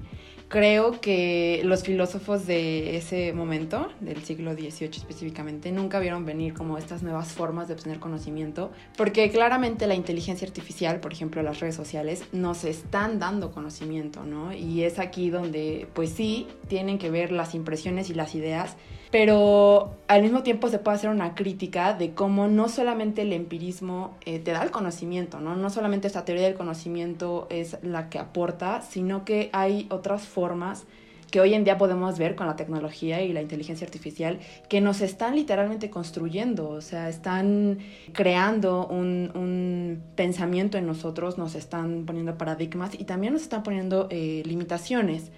creo 0.50 1.00
que 1.00 1.62
los 1.63 1.84
filósofos 1.84 2.46
de 2.48 2.98
ese 2.98 3.31
momento, 3.34 3.88
del 4.01 4.24
siglo 4.24 4.53
XVIII 4.53 4.89
específicamente, 4.98 5.72
nunca 5.72 6.00
vieron 6.00 6.25
venir 6.25 6.53
como 6.53 6.77
estas 6.77 7.03
nuevas 7.03 7.31
formas 7.31 7.67
de 7.67 7.75
obtener 7.75 8.00
conocimiento, 8.00 8.72
porque 8.98 9.29
claramente 9.29 9.88
la 9.88 9.93
inteligencia 9.93 10.48
artificial, 10.48 11.00
por 11.00 11.13
ejemplo 11.13 11.41
las 11.43 11.60
redes 11.60 11.75
sociales, 11.75 12.24
nos 12.34 12.65
están 12.65 13.19
dando 13.19 13.51
conocimiento, 13.51 14.25
¿no? 14.25 14.51
Y 14.51 14.84
es 14.84 14.98
aquí 14.98 15.29
donde, 15.29 15.88
pues 15.93 16.10
sí, 16.10 16.48
tienen 16.67 16.98
que 16.98 17.12
ver 17.12 17.31
las 17.31 17.53
impresiones 17.53 18.10
y 18.10 18.15
las 18.15 18.34
ideas 18.34 18.75
pero 19.11 19.95
al 20.07 20.21
mismo 20.21 20.43
tiempo 20.43 20.69
se 20.69 20.77
puede 20.79 20.97
hacer 20.97 21.09
una 21.09 21.33
crítica 21.33 21.93
de 21.93 22.11
cómo 22.13 22.47
no 22.47 22.69
solamente 22.69 23.23
el 23.23 23.33
empirismo 23.33 24.17
eh, 24.25 24.39
te 24.39 24.51
da 24.51 24.63
el 24.63 24.71
conocimiento, 24.71 25.39
¿no? 25.39 25.55
no 25.55 25.69
solamente 25.69 26.07
esta 26.07 26.25
teoría 26.25 26.45
del 26.45 26.55
conocimiento 26.55 27.47
es 27.49 27.77
la 27.81 28.09
que 28.09 28.19
aporta, 28.19 28.81
sino 28.81 29.25
que 29.25 29.49
hay 29.51 29.87
otras 29.89 30.23
formas 30.23 30.85
que 31.31 31.39
hoy 31.39 31.53
en 31.53 31.63
día 31.63 31.77
podemos 31.77 32.17
ver 32.17 32.35
con 32.35 32.47
la 32.47 32.55
tecnología 32.55 33.21
y 33.21 33.33
la 33.33 33.41
inteligencia 33.41 33.85
artificial 33.85 34.39
que 34.67 34.81
nos 34.81 35.01
están 35.01 35.35
literalmente 35.35 35.89
construyendo, 35.89 36.69
o 36.69 36.81
sea, 36.81 37.09
están 37.09 37.79
creando 38.13 38.87
un, 38.87 39.31
un 39.35 40.01
pensamiento 40.15 40.77
en 40.77 40.87
nosotros, 40.87 41.37
nos 41.37 41.55
están 41.55 42.05
poniendo 42.05 42.37
paradigmas 42.37 42.99
y 42.99 43.03
también 43.03 43.33
nos 43.33 43.43
están 43.43 43.61
poniendo 43.61 44.07
eh, 44.09 44.41
limitaciones, 44.45 45.31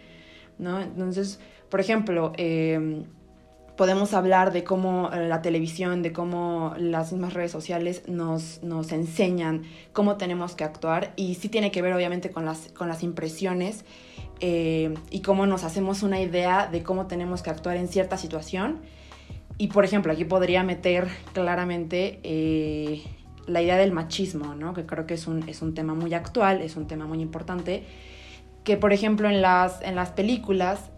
¿no? 0.57 0.81
Entonces, 0.81 1.41
por 1.69 1.81
ejemplo, 1.81 2.31
eh, 2.37 3.03
podemos 3.81 4.13
hablar 4.13 4.53
de 4.53 4.63
cómo 4.63 5.09
eh, 5.11 5.27
la 5.27 5.41
televisión, 5.41 6.03
de 6.03 6.13
cómo 6.13 6.75
las 6.77 7.11
mismas 7.13 7.33
redes 7.33 7.49
sociales 7.49 8.03
nos, 8.07 8.61
nos 8.61 8.91
enseñan 8.91 9.63
cómo 9.91 10.17
tenemos 10.17 10.53
que 10.53 10.63
actuar 10.63 11.13
y 11.15 11.33
sí 11.33 11.49
tiene 11.49 11.71
que 11.71 11.81
ver 11.81 11.91
obviamente 11.93 12.29
con 12.29 12.45
las, 12.45 12.71
con 12.73 12.87
las 12.87 13.01
impresiones 13.01 13.83
eh, 14.39 14.93
y 15.09 15.23
cómo 15.23 15.47
nos 15.47 15.63
hacemos 15.63 16.03
una 16.03 16.21
idea 16.21 16.67
de 16.67 16.83
cómo 16.83 17.07
tenemos 17.07 17.41
que 17.41 17.49
actuar 17.49 17.75
en 17.75 17.87
cierta 17.87 18.17
situación. 18.17 18.81
Y 19.57 19.69
por 19.69 19.83
ejemplo, 19.83 20.13
aquí 20.13 20.25
podría 20.25 20.61
meter 20.61 21.07
claramente 21.33 22.19
eh, 22.21 23.01
la 23.47 23.63
idea 23.63 23.77
del 23.77 23.93
machismo, 23.93 24.53
¿no? 24.53 24.75
que 24.75 24.85
creo 24.85 25.07
que 25.07 25.15
es 25.15 25.25
un, 25.25 25.49
es 25.49 25.63
un 25.63 25.73
tema 25.73 25.95
muy 25.95 26.13
actual, 26.13 26.61
es 26.61 26.75
un 26.75 26.85
tema 26.85 27.07
muy 27.07 27.19
importante, 27.19 27.83
que 28.63 28.77
por 28.77 28.93
ejemplo 28.93 29.27
en 29.27 29.41
las, 29.41 29.81
en 29.81 29.95
las 29.95 30.11
películas 30.11 30.91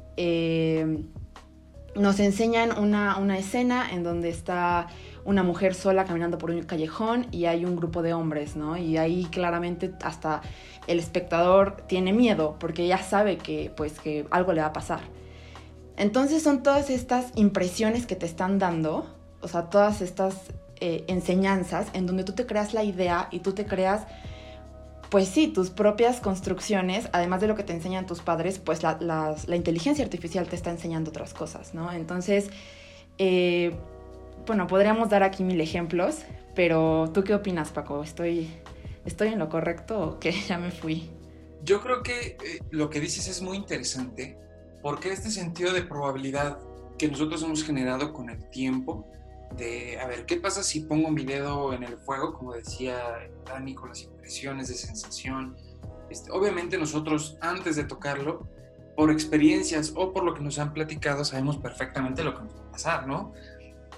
nos 1.95 2.19
enseñan 2.19 2.77
una, 2.77 3.37
escena 3.37 3.89
en 3.91 4.03
donde 4.03 4.29
está 4.29 4.87
una 5.25 5.43
mujer 5.43 5.73
sola 5.73 6.05
caminando 6.05 6.37
por 6.37 6.51
un 6.51 6.63
callejón 6.63 7.27
y 7.31 7.45
hay 7.45 7.65
un 7.65 7.75
grupo 7.75 8.01
de 8.01 8.13
hombres, 8.13 8.55
¿no? 8.55 8.77
Y 8.77 8.97
ahí 8.97 9.25
claramente 9.25 9.93
hasta 10.03 10.41
el 10.87 10.99
espectador 10.99 11.83
tiene 11.87 12.11
miedo 12.11 12.57
porque 12.59 12.87
ya 12.87 12.97
sabe 12.97 13.37
que, 13.37 13.71
pues, 13.75 13.99
que 13.99 14.25
algo 14.31 14.53
le 14.53 14.61
va 14.61 14.67
a 14.67 14.73
pasar. 14.73 14.99
Entonces 15.95 16.43
son 16.43 16.63
todas 16.63 16.89
estas 16.89 17.31
impresiones 17.35 18.05
que 18.05 18.15
te 18.15 18.25
están 18.25 18.59
dando, 18.59 19.05
o 19.41 19.47
sea, 19.47 19.69
todas 19.69 20.01
estas 20.01 20.35
eh, 20.81 21.05
enseñanzas 21.07 21.87
en 21.93 22.07
donde 22.07 22.23
tú 22.23 22.33
te 22.33 22.45
creas 22.45 22.73
la 22.73 22.83
idea 22.83 23.27
y 23.31 23.39
tú 23.39 23.53
te 23.53 23.65
creas 23.65 24.05
pues 25.13 25.27
sí, 25.27 25.47
tus 25.47 25.69
propias 25.69 26.19
construcciones, 26.19 27.07
además 27.13 27.39
de 27.39 27.45
lo 27.45 27.55
que 27.55 27.61
te 27.61 27.71
enseñan 27.71 28.07
tus 28.07 28.21
padres, 28.21 28.57
pues 28.57 28.81
la, 28.81 29.35
inteligencia 29.47 30.03
artificial 30.03 30.47
te 30.47 30.55
está 30.55 30.71
enseñando 30.71 31.11
otras 31.11 31.35
cosas, 31.35 31.75
¿no? 31.75 31.91
Entonces, 31.91 32.49
eh, 33.19 33.75
bueno, 34.47 34.65
podríamos 34.65 35.11
dar 35.11 35.21
aquí 35.21 35.43
mil 35.43 35.61
ejemplos, 35.61 36.23
pero 36.55 37.11
¿tú 37.13 37.23
qué 37.23 37.35
opinas, 37.35 37.69
Paco? 37.69 38.01
¿Estoy, 38.01 38.49
estoy 39.05 39.27
en 39.27 39.37
lo 39.37 39.49
correcto 39.49 40.01
o 40.01 40.19
qué? 40.19 40.31
Ya 40.47 40.57
me 40.57 40.71
fui. 40.71 41.11
Yo 41.63 41.79
creo 41.81 42.01
que 42.01 42.29
eh, 42.29 42.59
lo 42.71 42.89
que 42.89 42.99
dices 42.99 43.27
es 43.27 43.39
muy 43.39 43.57
interesante, 43.57 44.35
porque 44.81 45.13
este 45.13 45.29
sentido 45.29 45.73
de 45.73 45.83
probabilidad 45.83 46.57
que 46.97 47.07
nosotros 47.07 47.43
hemos 47.43 47.63
generado 47.63 48.13
con 48.13 48.31
el 48.31 48.49
tiempo, 48.49 49.07
de, 49.57 49.99
a 49.99 50.07
ver, 50.07 50.25
¿qué 50.25 50.37
pasa 50.37 50.63
si 50.63 50.81
pongo 50.81 51.09
mi 51.11 51.25
dedo 51.25 51.73
en 51.73 51.83
el 51.83 51.97
fuego, 51.97 52.33
como 52.33 52.53
decía 52.53 53.29
Dani, 53.45 53.75
con 53.75 53.89
las 53.89 54.01
impresiones 54.01 54.67
de 54.67 54.75
sensación? 54.75 55.55
Este, 56.09 56.31
obviamente 56.31 56.77
nosotros 56.77 57.37
antes 57.41 57.75
de 57.75 57.83
tocarlo, 57.83 58.47
por 58.95 59.11
experiencias 59.11 59.93
o 59.95 60.13
por 60.13 60.23
lo 60.23 60.33
que 60.33 60.41
nos 60.41 60.59
han 60.59 60.73
platicado, 60.73 61.25
sabemos 61.25 61.57
perfectamente 61.57 62.23
lo 62.23 62.35
que 62.35 62.43
nos 62.43 62.55
va 62.55 62.67
a 62.67 62.71
pasar, 62.71 63.07
¿no? 63.07 63.33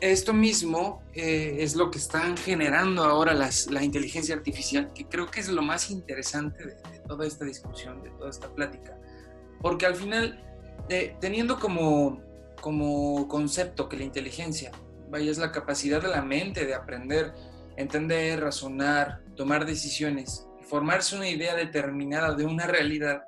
Esto 0.02 0.34
mismo 0.34 1.02
eh, 1.14 1.58
es 1.60 1.76
lo 1.76 1.90
que 1.90 1.98
están 1.98 2.36
generando 2.36 3.04
ahora 3.04 3.34
las, 3.34 3.72
la 3.72 3.84
inteligencia 3.84 4.36
artificial, 4.36 4.92
que 4.94 5.06
creo 5.06 5.28
que 5.28 5.40
es 5.40 5.48
lo 5.48 5.62
más 5.62 5.90
interesante 5.90 6.66
de, 6.66 6.76
toda 7.08 7.26
esta 7.26 7.46
discusión, 7.46 8.02
de 8.04 8.10
toda 8.12 8.30
esta 8.30 8.54
plática, 8.54 8.98
porque 9.62 9.86
al 9.86 9.96
final, 9.96 10.44
eh, 10.90 11.16
teniendo 11.22 11.60
como, 11.60 12.22
como 12.62 13.28
concepto 13.28 13.88
que 13.88 13.98
la 13.98 14.04
inteligencia 14.04 14.72
vaya, 15.10 15.32
es 15.32 15.38
la 15.38 15.52
capacidad 15.52 16.02
de 16.02 16.10
la 16.10 16.22
mente 16.22 16.66
de 16.66 16.74
aprender, 16.74 17.34
entender, 17.78 18.42
razonar, 18.42 19.22
tomar 19.36 19.66
decisiones, 19.66 20.48
formarse 20.62 21.16
una 21.16 21.30
idea 21.30 21.56
determinada 21.56 22.34
de 22.36 22.46
una 22.46 22.68
realidad. 22.68 23.24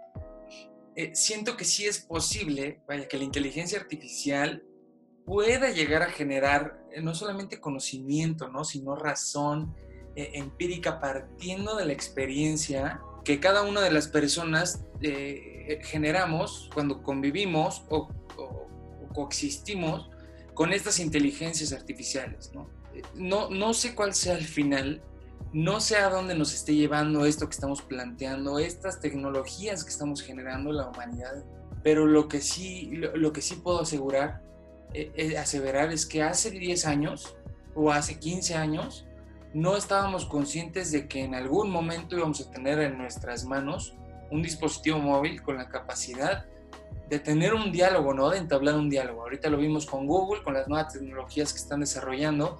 Eh, 0.96 1.12
siento 1.14 1.58
que 1.58 1.66
sí 1.66 1.86
es 1.86 2.00
posible, 2.00 2.82
vaya, 2.88 3.08
que 3.08 3.18
la 3.18 3.24
inteligencia 3.24 3.80
artificial 3.80 4.64
pueda 5.26 5.70
llegar 5.70 6.02
a 6.02 6.10
generar 6.10 6.80
eh, 6.92 7.02
no 7.02 7.14
solamente 7.14 7.60
conocimiento, 7.60 8.48
¿no? 8.50 8.64
sino 8.64 8.96
razón 8.96 9.76
eh, 10.16 10.32
empírica 10.34 11.00
partiendo 11.00 11.76
de 11.76 11.86
la 11.86 11.94
experiencia 11.94 13.02
que 13.24 13.40
cada 13.40 13.64
una 13.64 13.82
de 13.82 13.92
las 13.92 14.08
personas 14.08 14.86
generamos 15.82 16.70
cuando 16.74 17.04
convivimos 17.04 17.84
o 17.90 18.08
coexistimos 19.14 20.10
con 20.58 20.74
estas 20.74 21.00
inteligencias 21.00 21.72
artificiales, 21.72 22.52
¿no? 22.52 22.68
No, 23.14 23.48
no 23.52 23.76
sé 23.76 23.94
cuál 23.94 24.16
sea 24.16 24.36
el 24.36 24.44
final, 24.44 25.04
no 25.54 25.80
sé 25.80 25.98
a 25.98 26.10
dónde 26.10 26.34
nos 26.34 26.52
esté 26.52 26.74
llevando 26.74 27.28
esto 27.28 27.48
que 27.48 27.54
estamos 27.54 27.84
planteando, 27.84 28.58
estas 28.58 29.00
tecnologías 29.00 29.84
que 29.84 29.92
estamos 29.92 30.24
generando 30.24 30.72
la 30.72 30.90
humanidad, 30.90 31.46
pero 31.84 32.08
lo 32.08 32.28
que 32.28 32.42
sí, 32.42 32.90
lo, 32.92 33.32
que 33.32 33.42
sí 33.44 33.58
puedo 33.58 33.82
asegurar, 33.82 34.42
eh, 34.96 35.12
eh, 35.16 35.38
aseverar 35.38 35.94
es 35.94 36.08
que 36.08 36.24
hace 36.24 36.50
10 36.50 36.88
años 36.88 37.36
o 37.76 37.92
hace 37.92 38.18
15 38.18 38.56
años 38.56 39.06
no 39.54 39.78
estábamos 39.78 40.26
conscientes 40.26 40.92
de 40.92 41.08
que 41.08 41.24
en 41.24 41.36
algún 41.36 41.70
momento 41.70 42.18
íbamos 42.18 42.42
a 42.42 42.50
tener 42.50 42.80
en 42.80 42.98
nuestras 42.98 43.46
manos 43.46 43.96
un 44.32 44.42
dispositivo 44.42 44.98
móvil 44.98 45.40
con 45.44 45.58
la 45.58 45.70
capacidad 45.70 46.48
de 47.10 47.20
tener 47.20 47.54
un 47.54 47.72
diálogo, 47.72 48.14
¿no? 48.14 48.30
De 48.30 48.38
entablar 48.38 48.76
un 48.76 48.90
diálogo. 48.90 49.22
Ahorita 49.22 49.50
lo 49.50 49.58
vimos 49.58 49.86
con 49.86 50.08
Google, 50.08 50.44
con 50.44 50.54
las 50.54 50.68
nuevas 50.68 50.94
tecnologías 50.94 51.54
que 51.54 51.60
están 51.60 51.80
desarrollando, 51.80 52.60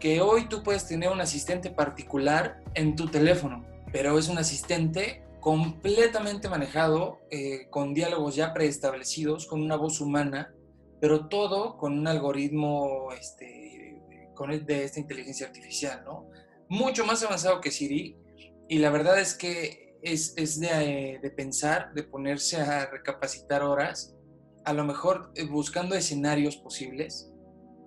que 0.00 0.20
hoy 0.20 0.48
tú 0.48 0.62
puedes 0.62 0.86
tener 0.86 1.10
un 1.10 1.20
asistente 1.20 1.70
particular 1.70 2.62
en 2.74 2.96
tu 2.96 3.06
teléfono, 3.06 3.64
pero 3.92 4.18
es 4.18 4.28
un 4.28 4.38
asistente 4.38 5.22
completamente 5.40 6.48
manejado, 6.48 7.20
eh, 7.30 7.68
con 7.70 7.94
diálogos 7.94 8.34
ya 8.34 8.52
preestablecidos, 8.52 9.46
con 9.46 9.62
una 9.62 9.76
voz 9.76 10.00
humana, 10.00 10.52
pero 11.00 11.28
todo 11.28 11.76
con 11.76 11.98
un 11.98 12.06
algoritmo 12.08 13.12
este, 13.12 14.00
con 14.34 14.50
de 14.50 14.84
esta 14.84 15.00
inteligencia 15.00 15.46
artificial, 15.46 16.02
¿no? 16.04 16.30
Mucho 16.68 17.04
más 17.04 17.22
avanzado 17.22 17.60
que 17.60 17.70
Siri, 17.70 18.16
y 18.68 18.78
la 18.78 18.90
verdad 18.90 19.20
es 19.20 19.34
que 19.34 19.83
es, 20.04 20.34
es 20.36 20.60
de, 20.60 21.18
de, 21.20 21.30
pensar, 21.30 21.92
de 21.94 22.02
ponerse 22.02 22.58
a 22.58 22.86
recapacitar 22.86 23.62
horas, 23.62 24.14
a 24.64 24.72
lo 24.72 24.84
mejor 24.84 25.32
eh, 25.34 25.46
buscando 25.46 25.94
escenarios 25.94 26.56
posibles 26.56 27.32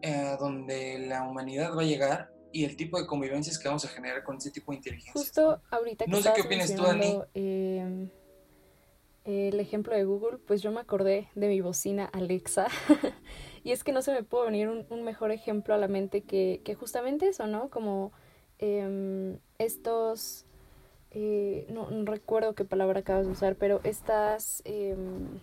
eh, 0.02 0.36
donde 0.40 1.00
la 1.00 1.24
humanidad 1.24 1.76
va 1.76 1.82
a 1.82 1.86
llegar 1.86 2.32
y 2.52 2.66
el 2.66 2.76
tipo 2.76 3.00
de 3.00 3.06
convivencias 3.06 3.60
que 3.60 3.68
vamos 3.68 3.86
a 3.86 3.90
generar 3.90 4.24
con 4.24 4.38
ese 4.38 4.52
tipo 4.52 4.72
de 4.72 4.78
inteligencia. 4.78 5.14
Justo 5.14 5.62
ahorita 5.70 6.06
que 6.06 6.12
No 6.12 6.22
sé 6.22 6.32
qué 6.36 6.42
opinas 6.42 6.74
tú, 6.74 6.84
Dani. 6.84 7.20
Em, 7.36 8.10
el 9.26 9.60
ejemplo 9.60 9.94
de 9.96 10.04
Google, 10.06 10.40
pues 10.40 10.62
yo 10.62 10.72
me 10.72 10.80
acordé 10.80 11.30
de 11.36 11.48
mi 11.48 11.62
bocina 11.62 12.06
Alexa. 12.06 12.68
y 13.64 13.72
es 13.72 13.84
que 13.84 13.92
no 13.92 14.02
se 14.02 14.12
me 14.12 14.24
puede 14.24 14.46
venir 14.46 14.70
un, 14.70 15.04
mejor 15.04 15.32
ejemplo 15.32 15.76
a 15.76 15.78
la 15.78 15.88
mente 15.88 16.24
que, 16.24 16.62
que 16.64 16.74
justamente 16.74 17.28
eso, 17.28 17.46
¿no? 17.46 17.70
Como 17.70 18.12
em, 18.58 19.40
estos 19.60 20.47
eh, 21.20 21.66
no, 21.70 21.88
recuerdo 22.06 22.54
qué 22.54 22.64
palabra 22.64 23.00
acabas 23.00 23.26
de 23.26 23.32
usar, 23.32 23.56
pero 23.56 23.82
estas, 23.84 24.62
em, 24.66 25.40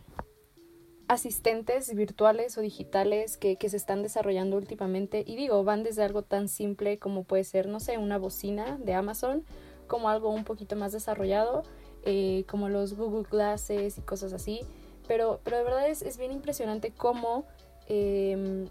asistentes 1.08 1.92
virtuales 1.96 2.56
o 2.56 2.60
digitales 2.60 3.36
que, 3.36 3.56
se 3.68 3.76
están 3.76 4.04
desarrollando 4.04 4.56
últimamente. 4.56 5.24
Y 5.26 5.34
digo, 5.34 5.64
van 5.64 5.82
desde 5.82 6.04
algo 6.04 6.22
tan 6.22 6.48
simple 6.48 7.00
como 7.00 7.24
puede 7.24 7.42
ser, 7.42 7.66
no 7.66 7.80
sé, 7.80 7.98
una 7.98 8.18
bocina 8.18 8.78
de 8.84 8.94
Amazon, 8.94 9.44
como 9.88 10.08
algo 10.08 10.30
un 10.30 10.44
poquito 10.44 10.76
más 10.76 10.92
desarrollado, 10.92 11.64
eh, 12.04 12.44
como 12.48 12.68
los 12.68 12.96
Google 12.96 13.26
Glasses 13.28 13.98
y 13.98 14.02
cosas 14.02 14.32
así. 14.32 14.60
Pero, 15.08 15.40
pero 15.42 15.58
de 15.58 15.64
verdad 15.64 15.88
es, 15.88 16.02
es 16.02 16.18
bien 16.18 16.30
impresionante 16.30 16.92
cómo 16.92 17.46
em, 17.88 18.68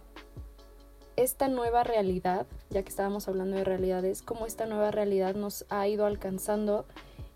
esta 1.16 1.48
nueva 1.48 1.84
realidad, 1.84 2.48
ya 2.70 2.84
que 2.84 2.90
estábamos 2.90 3.28
hablando 3.28 3.56
de 3.58 3.64
realidades, 3.64 4.22
cómo 4.22 4.46
esta 4.46 4.66
nueva 4.66 4.92
realidad 4.92 5.36
nos 5.36 5.66
ha 5.70 5.88
ido 5.88 6.06
alcanzando 6.06 6.86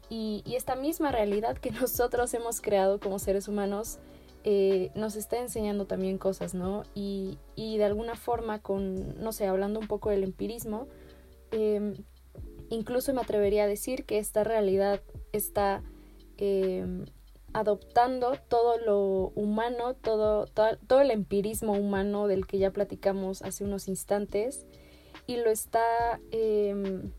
y, 0.09 0.43
esta 0.55 0.75
misma 0.75 1.11
realidad 1.11 1.57
que 1.57 1.71
nosotros 1.81 2.33
hemos 2.33 2.61
creado 2.61 2.99
como 2.99 3.19
seres 3.19 3.47
humanos 3.47 3.99
eh, 4.43 4.91
nos 4.95 5.15
está 5.15 5.37
enseñando 5.39 5.85
también 5.85 6.17
cosas, 6.17 6.53
¿no? 6.53 6.83
Y, 6.95 7.37
de 7.55 7.83
alguna 7.83 8.15
forma, 8.15 8.61
con, 8.61 9.21
no 9.21 9.33
sé, 9.33 9.45
hablando 9.47 9.79
un 9.79 9.87
poco 9.87 10.09
del 10.09 10.23
empirismo, 10.23 10.87
em, 11.51 11.95
incluso 12.69 13.13
me 13.13 13.21
atrevería 13.21 13.65
a 13.65 13.67
decir 13.67 14.05
que 14.05 14.19
esta 14.19 14.43
realidad 14.43 15.01
está 15.33 15.83
em, 16.37 17.05
adoptando 17.53 18.33
todo 18.47 18.77
lo 18.77 19.31
humano, 19.35 19.95
todo, 19.95 20.45
todo, 20.45 21.01
el 21.01 21.11
empirismo 21.11 21.73
humano 21.73 22.27
del 22.27 22.45
que 22.45 22.57
ya 22.57 22.71
platicamos 22.71 23.41
hace 23.41 23.63
unos 23.63 23.87
instantes 23.87 24.65
y 25.25 25.37
lo 25.37 25.49
está, 25.49 26.19
em, 26.31 27.11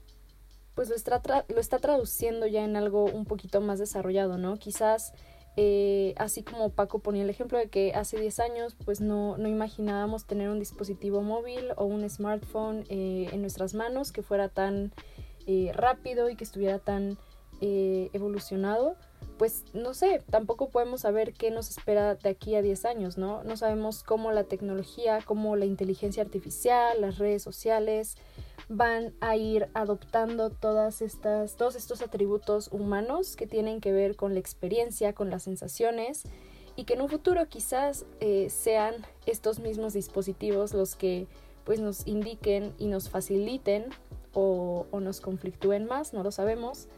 pues 0.74 0.88
lo 0.88 0.94
está, 0.94 1.20
lo 1.48 1.60
está 1.60 1.78
traduciendo 1.78 2.46
ya 2.46 2.64
en 2.64 2.76
algo 2.76 3.04
un 3.04 3.24
poquito 3.24 3.60
más 3.60 3.78
desarrollado, 3.78 4.38
¿no? 4.38 4.56
Quizás 4.56 5.12
eh, 5.60 6.14
así 6.18 6.44
como 6.44 6.70
Paco 6.70 7.00
ponía 7.00 7.24
el 7.24 7.30
ejemplo 7.30 7.58
de 7.58 7.68
que 7.68 7.92
hace 7.92 8.16
10 8.16 8.38
años 8.38 8.76
pues 8.84 9.00
no, 9.00 9.36
no 9.38 9.48
imaginábamos 9.48 10.24
tener 10.24 10.50
un 10.50 10.60
dispositivo 10.60 11.20
móvil 11.20 11.72
o 11.76 11.84
un 11.84 12.08
smartphone 12.08 12.84
eh, 12.88 13.28
en 13.32 13.40
nuestras 13.40 13.74
manos 13.74 14.12
que 14.12 14.22
fuera 14.22 14.48
tan 14.50 14.92
eh, 15.48 15.72
rápido 15.74 16.30
y 16.30 16.36
que 16.36 16.44
estuviera 16.44 16.78
tan 16.78 17.18
evolucionado, 17.60 18.94
pues 19.38 19.64
no 19.72 19.94
sé, 19.94 20.22
tampoco 20.30 20.68
podemos 20.68 21.02
saber 21.02 21.32
qué 21.32 21.50
nos 21.50 21.70
espera 21.70 22.16
de 22.16 22.28
aquí 22.28 22.56
a 22.56 22.62
10 22.62 22.84
años, 22.84 23.18
¿no? 23.18 23.44
No 23.44 23.56
sabemos 23.56 24.02
cómo 24.02 24.32
la 24.32 24.44
tecnología, 24.44 25.20
cómo 25.24 25.54
la 25.56 25.64
inteligencia 25.64 26.22
artificial, 26.22 27.00
las 27.00 27.18
redes 27.18 27.42
sociales, 27.42 28.16
van 28.68 29.14
a 29.20 29.36
ir 29.36 29.68
adoptando 29.74 30.50
todas 30.50 31.00
estas, 31.00 31.56
todos 31.56 31.76
estos 31.76 32.02
atributos 32.02 32.68
humanos 32.72 33.36
que 33.36 33.46
tienen 33.46 33.80
que 33.80 33.92
ver 33.92 34.16
con 34.16 34.34
la 34.34 34.40
experiencia, 34.40 35.12
con 35.12 35.30
las 35.30 35.44
sensaciones 35.44 36.24
y 36.76 36.84
que 36.84 36.94
en 36.94 37.00
un 37.00 37.08
futuro 37.08 37.48
quizás 37.48 38.04
eh, 38.20 38.50
sean 38.50 38.94
estos 39.26 39.58
mismos 39.58 39.94
dispositivos 39.94 40.74
los 40.74 40.96
que 40.96 41.26
pues 41.64 41.80
nos 41.80 42.06
indiquen 42.06 42.74
y 42.78 42.86
nos 42.86 43.08
faciliten 43.08 43.86
o, 44.32 44.86
o, 44.90 45.00
nos 45.00 45.20
conflictúen 45.20 45.86
más, 45.86 46.12
no 46.12 46.22
lo 46.22 46.30
sabemos, 46.30 46.88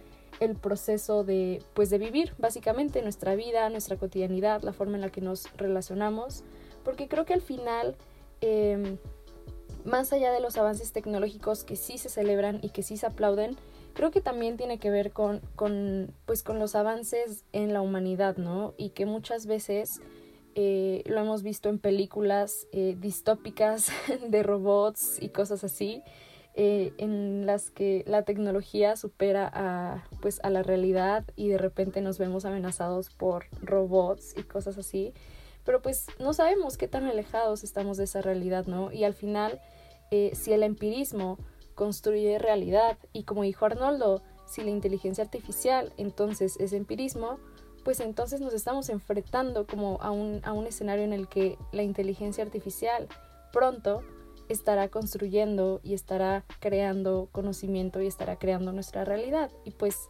el 0.40 0.56
proceso 0.56 1.22
de 1.22 1.62
pues 1.74 1.90
de 1.90 1.98
vivir 1.98 2.34
básicamente 2.38 3.02
nuestra 3.02 3.34
vida, 3.34 3.68
nuestra 3.70 3.96
cotidianidad, 3.96 4.62
la 4.62 4.72
forma 4.72 4.96
en 4.96 5.02
la 5.02 5.10
que 5.10 5.20
nos 5.20 5.52
relacionamos, 5.56 6.44
porque 6.84 7.08
creo 7.08 7.24
que 7.24 7.34
al 7.34 7.42
final 7.42 7.96
em, 8.40 8.98
más 9.84 10.12
allá 10.12 10.32
de 10.32 10.40
los 10.40 10.56
avances 10.56 10.92
tecnológicos 10.92 11.64
que 11.64 11.76
sí 11.76 11.98
se 11.98 12.08
celebran 12.08 12.58
y 12.62 12.70
que 12.70 12.82
sí 12.82 12.96
se 12.96 13.06
aplauden, 13.06 13.56
creo 13.94 14.10
que 14.10 14.20
también 14.20 14.56
tiene 14.56 14.78
que 14.78 14.90
ver 14.90 15.12
con, 15.12 15.40
con, 15.56 16.14
pues, 16.26 16.42
con 16.42 16.58
los 16.58 16.74
avances 16.74 17.44
en 17.52 17.72
la 17.72 17.80
humanidad, 17.80 18.36
¿no? 18.36 18.74
Y 18.76 18.90
que 18.90 19.06
muchas 19.06 19.46
veces 19.46 20.00
eh, 20.54 21.02
lo 21.06 21.20
hemos 21.20 21.42
visto 21.42 21.68
en 21.68 21.78
películas 21.78 22.66
eh, 22.72 22.96
distópicas 22.98 23.90
de 24.28 24.42
robots 24.42 25.18
y 25.20 25.28
cosas 25.28 25.64
así, 25.64 26.02
eh, 26.54 26.92
en 26.98 27.46
las 27.46 27.70
que 27.70 28.04
la 28.06 28.22
tecnología 28.22 28.96
supera 28.96 29.50
a, 29.52 30.04
pues, 30.20 30.40
a 30.42 30.50
la 30.50 30.62
realidad 30.62 31.24
y 31.36 31.48
de 31.48 31.58
repente 31.58 32.00
nos 32.00 32.18
vemos 32.18 32.44
amenazados 32.44 33.10
por 33.10 33.46
robots 33.62 34.34
y 34.36 34.42
cosas 34.42 34.78
así 34.78 35.14
pero 35.64 35.82
pues 35.82 36.06
no 36.18 36.32
sabemos 36.32 36.76
qué 36.76 36.88
tan 36.88 37.04
alejados 37.04 37.64
estamos 37.64 37.96
de 37.96 38.04
esa 38.04 38.22
realidad, 38.22 38.66
¿no? 38.66 38.92
Y 38.92 39.04
al 39.04 39.14
final, 39.14 39.60
eh, 40.10 40.32
si 40.34 40.52
el 40.52 40.62
empirismo 40.62 41.38
construye 41.74 42.38
realidad 42.38 42.98
y 43.12 43.24
como 43.24 43.42
dijo 43.42 43.66
Arnoldo, 43.66 44.22
si 44.46 44.62
la 44.62 44.70
inteligencia 44.70 45.22
artificial 45.22 45.92
entonces 45.96 46.56
es 46.58 46.72
empirismo, 46.72 47.38
pues 47.84 48.00
entonces 48.00 48.40
nos 48.40 48.52
estamos 48.52 48.88
enfrentando 48.88 49.66
como 49.66 49.98
a 50.02 50.10
un, 50.10 50.40
a 50.44 50.52
un 50.52 50.66
escenario 50.66 51.04
en 51.04 51.12
el 51.12 51.28
que 51.28 51.56
la 51.72 51.82
inteligencia 51.82 52.44
artificial 52.44 53.08
pronto 53.52 54.02
estará 54.52 54.88
construyendo 54.88 55.80
y 55.82 55.94
estará 55.94 56.44
creando 56.58 57.28
conocimiento 57.32 58.00
y 58.00 58.06
estará 58.06 58.36
creando 58.36 58.72
nuestra 58.72 59.04
realidad 59.04 59.50
y 59.64 59.70
pues 59.72 60.08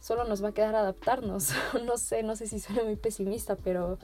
solo 0.00 0.24
nos 0.24 0.42
va 0.42 0.48
a 0.48 0.54
quedar 0.54 0.74
adaptarnos. 0.74 1.52
no 1.86 1.96
sé, 1.96 2.22
no 2.22 2.36
sé 2.36 2.46
si 2.46 2.58
suena 2.60 2.84
muy 2.84 2.96
pesimista, 2.96 3.56
pero 3.56 3.98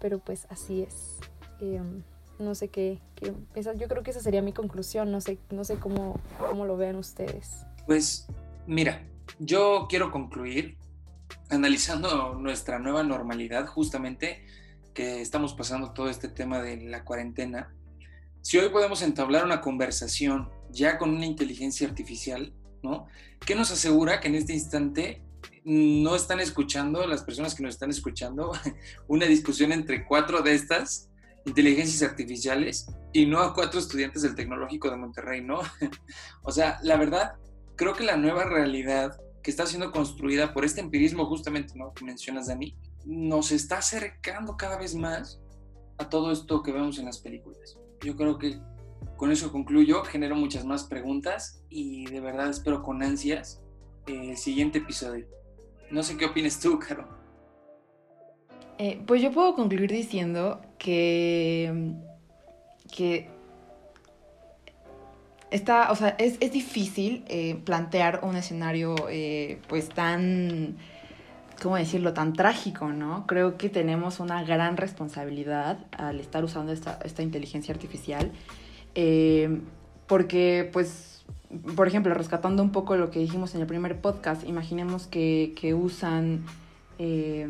pero 0.00 0.18
pues 0.18 0.46
así 0.50 0.82
es. 0.82 1.18
Em, 1.60 2.02
no 2.38 2.54
sé 2.54 2.68
qué, 2.68 2.98
yo 3.20 3.88
creo 3.88 4.02
que 4.02 4.10
esa 4.10 4.20
sería 4.20 4.40
mi 4.40 4.54
conclusión, 4.54 5.12
no 5.12 5.20
sé, 5.20 5.38
no 5.50 5.62
sé 5.62 5.76
cómo, 5.76 6.18
cómo 6.38 6.64
lo 6.64 6.78
vean 6.78 6.96
ustedes. 6.96 7.66
Pues 7.86 8.26
mira, 8.66 9.06
yo 9.38 9.86
quiero 9.90 10.10
concluir 10.10 10.78
analizando 11.50 12.34
nuestra 12.34 12.78
nueva 12.78 13.02
normalidad, 13.02 13.66
justamente 13.66 14.44
que 14.94 15.20
estamos 15.20 15.54
pasando 15.54 15.92
todo 15.92 16.08
este 16.08 16.28
tema 16.28 16.60
de 16.60 16.78
la 16.78 17.04
cuarentena. 17.04 17.74
Si 18.42 18.58
hoy 18.58 18.70
podemos 18.70 19.02
entablar 19.02 19.44
una 19.44 19.60
conversación 19.60 20.48
ya 20.70 20.98
con 20.98 21.10
una 21.10 21.26
inteligencia 21.26 21.86
artificial, 21.86 22.54
¿no? 22.82 23.06
¿Qué 23.44 23.54
nos 23.54 23.70
asegura 23.70 24.20
que 24.20 24.28
en 24.28 24.34
este 24.34 24.54
instante 24.54 25.22
no 25.64 26.16
están 26.16 26.40
escuchando, 26.40 27.06
las 27.06 27.22
personas 27.22 27.54
que 27.54 27.62
nos 27.62 27.74
están 27.74 27.90
escuchando, 27.90 28.52
una 29.08 29.26
discusión 29.26 29.72
entre 29.72 30.06
cuatro 30.06 30.40
de 30.42 30.54
estas 30.54 31.10
inteligencias 31.44 32.08
artificiales 32.08 32.86
y 33.12 33.26
no 33.26 33.40
a 33.40 33.54
cuatro 33.54 33.78
estudiantes 33.78 34.22
del 34.22 34.34
Tecnológico 34.34 34.90
de 34.90 34.96
Monterrey, 34.96 35.42
¿no? 35.42 35.60
o 36.42 36.52
sea, 36.52 36.78
la 36.82 36.96
verdad, 36.96 37.34
creo 37.76 37.94
que 37.94 38.04
la 38.04 38.16
nueva 38.16 38.44
realidad 38.44 39.20
que 39.42 39.50
está 39.50 39.66
siendo 39.66 39.90
construida 39.90 40.52
por 40.52 40.64
este 40.64 40.80
empirismo 40.80 41.26
justamente, 41.26 41.74
¿no? 41.76 41.92
Que 41.92 42.04
mencionas, 42.04 42.48
Dani, 42.48 42.76
nos 43.04 43.52
está 43.52 43.78
acercando 43.78 44.56
cada 44.56 44.76
vez 44.76 44.94
más 44.94 45.40
a 45.98 46.08
todo 46.08 46.32
esto 46.32 46.62
que 46.62 46.72
vemos 46.72 46.98
en 46.98 47.06
las 47.06 47.18
películas. 47.18 47.79
Yo 48.02 48.16
creo 48.16 48.38
que 48.38 48.58
con 49.16 49.30
eso 49.30 49.52
concluyo, 49.52 50.02
genero 50.04 50.34
muchas 50.34 50.64
más 50.64 50.84
preguntas 50.84 51.62
y 51.68 52.06
de 52.06 52.20
verdad 52.20 52.48
espero 52.48 52.82
con 52.82 53.02
ansias 53.02 53.60
el 54.06 54.36
siguiente 54.36 54.78
episodio. 54.78 55.26
No 55.90 56.02
sé 56.02 56.16
qué 56.16 56.26
opinas 56.26 56.58
tú, 56.58 56.78
Caro. 56.78 57.06
Eh, 58.78 59.02
pues 59.06 59.20
yo 59.20 59.30
puedo 59.30 59.54
concluir 59.54 59.90
diciendo 59.90 60.62
que, 60.78 61.92
que 62.96 63.28
está, 65.50 65.90
o 65.92 65.96
sea, 65.96 66.16
es, 66.18 66.38
difícil 66.50 67.24
eh, 67.28 67.56
plantear 67.64 68.20
un 68.22 68.36
escenario 68.36 68.94
eh, 69.10 69.60
pues 69.68 69.90
tan, 69.90 70.78
¿cómo 71.62 71.76
decirlo?, 71.76 72.12
tan 72.12 72.32
trágico, 72.32 72.88
¿no? 72.88 73.26
Creo 73.26 73.56
que 73.56 73.68
tenemos 73.68 74.20
una 74.20 74.42
gran 74.44 74.76
responsabilidad 74.76 75.78
al 75.96 76.20
estar 76.20 76.44
usando 76.44 76.72
esta, 76.72 77.22
inteligencia 77.22 77.74
artificial, 77.74 78.32
porque 80.06 80.68
pues 80.72 81.10
por 81.74 81.88
ejemplo, 81.88 82.14
rescatando 82.14 82.62
un 82.62 82.70
poco 82.70 82.96
lo 82.96 83.10
que 83.10 83.18
dijimos 83.18 83.54
en 83.54 83.60
el 83.60 83.66
primer 83.66 84.00
podcast, 84.00 84.46
imaginemos 84.46 85.06
que, 85.06 85.74
usan, 85.76 86.44
eh, 86.98 87.48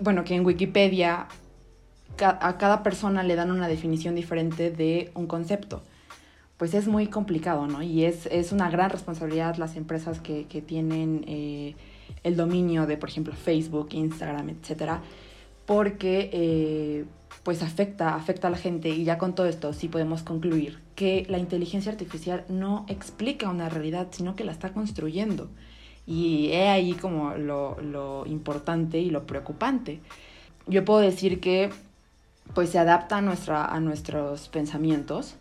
bueno, 0.00 0.24
que 0.24 0.34
en 0.34 0.46
Wikipedia 0.46 1.28
a 2.18 2.58
cada 2.58 2.82
persona 2.82 3.22
le 3.22 3.36
dan 3.36 3.50
una 3.50 3.68
definición 3.68 4.14
diferente 4.14 4.70
de 4.70 5.10
un 5.14 5.26
concepto. 5.26 5.82
Pues 6.56 6.74
es 6.74 6.86
muy 6.86 7.08
complicado, 7.08 7.66
¿no? 7.66 7.82
Y 7.82 8.04
es, 8.04 8.52
una 8.52 8.70
gran 8.70 8.90
responsabilidad 8.90 9.56
las 9.56 9.76
empresas 9.76 10.20
que, 10.20 10.44
tienen 10.66 11.24
eh, 11.26 11.74
el 12.22 12.36
dominio 12.36 12.86
de, 12.86 12.96
por 12.96 13.08
ejemplo, 13.08 13.34
Facebook, 13.34 13.88
Instagram, 13.92 14.50
etcétera, 14.50 15.02
porque 15.66 16.30
eh, 16.32 17.04
pues 17.42 17.62
afecta, 17.62 18.14
afecta 18.14 18.48
a 18.48 18.50
la 18.50 18.56
gente 18.56 18.88
y 18.88 19.04
ya 19.04 19.18
con 19.18 19.34
todo 19.34 19.46
esto 19.46 19.72
sí 19.72 19.88
podemos 19.88 20.22
concluir 20.22 20.78
que 20.94 21.26
la 21.28 21.38
inteligencia 21.38 21.90
artificial 21.90 22.44
no 22.48 22.84
explica 22.88 23.48
una 23.48 23.68
realidad, 23.68 24.08
sino 24.10 24.36
que 24.36 24.44
la 24.44 24.52
está 24.52 24.72
construyendo. 24.72 25.48
Y 26.06 26.50
he 26.52 26.68
ahí 26.68 26.94
como 26.94 27.34
lo, 27.34 28.24
importante 28.26 28.98
y 28.98 29.10
lo 29.10 29.26
preocupante. 29.26 30.00
Yo 30.66 30.84
puedo 30.84 31.00
decir 31.00 31.40
que 31.40 31.70
pues 32.54 32.70
se 32.70 32.78
adapta 32.78 33.18
a, 33.18 33.22
nuestra, 33.22 33.64
a 33.64 33.80
nuestros 33.80 34.48
pensamientos, 34.48 35.36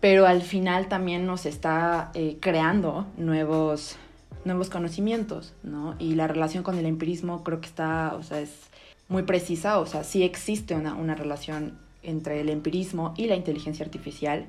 pero 0.00 0.26
al 0.26 0.42
final 0.42 0.88
también 0.88 1.26
nos 1.26 1.46
está 1.46 2.10
eh, 2.14 2.38
creando 2.40 3.06
nuevos, 3.16 3.96
nuevos 4.44 4.70
conocimientos, 4.70 5.54
¿no? 5.62 5.96
Y 5.98 6.14
la 6.14 6.26
relación 6.26 6.62
con 6.62 6.78
el 6.78 6.86
empirismo 6.86 7.42
creo 7.44 7.60
que 7.60 7.66
está, 7.66 8.14
o 8.14 8.22
sea, 8.22 8.40
es 8.40 8.50
muy 9.08 9.22
precisa, 9.22 9.78
o 9.78 9.86
sea, 9.86 10.04
sí 10.04 10.22
existe 10.22 10.74
una, 10.74 10.94
una 10.94 11.14
relación 11.14 11.78
entre 12.02 12.40
el 12.40 12.48
empirismo 12.48 13.14
y 13.16 13.26
la 13.26 13.36
inteligencia 13.36 13.84
artificial. 13.84 14.46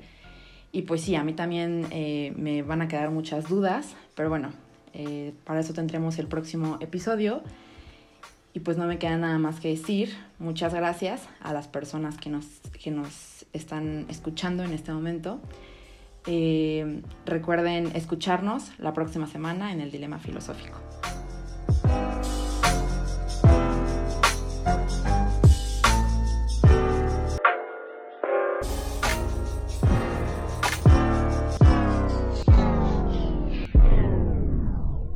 Y 0.72 0.82
pues 0.82 1.02
sí, 1.02 1.14
a 1.14 1.24
mí 1.24 1.32
también 1.32 1.86
eh, 1.90 2.32
me 2.36 2.62
van 2.62 2.82
a 2.82 2.88
quedar 2.88 3.10
muchas 3.10 3.48
dudas, 3.48 3.94
pero 4.14 4.28
bueno, 4.28 4.52
eh, 4.92 5.32
para 5.44 5.60
eso 5.60 5.72
tendremos 5.72 6.18
el 6.18 6.26
próximo 6.26 6.78
episodio. 6.80 7.42
Y 8.52 8.60
pues 8.60 8.78
no 8.78 8.86
me 8.86 8.98
queda 8.98 9.18
nada 9.18 9.38
más 9.38 9.60
que 9.60 9.68
decir 9.68 10.16
muchas 10.38 10.72
gracias 10.72 11.28
a 11.40 11.52
las 11.52 11.68
personas 11.68 12.16
que 12.16 12.30
nos, 12.30 12.46
que 12.82 12.90
nos 12.90 13.44
están 13.52 14.06
escuchando 14.08 14.64
en 14.64 14.72
este 14.72 14.92
momento. 14.92 15.40
Eh, 16.26 17.02
recuerden 17.24 17.92
escucharnos 17.94 18.72
la 18.78 18.92
próxima 18.92 19.26
semana 19.26 19.72
en 19.72 19.80
el 19.80 19.90
Dilema 19.90 20.18
Filosófico. 20.18 20.80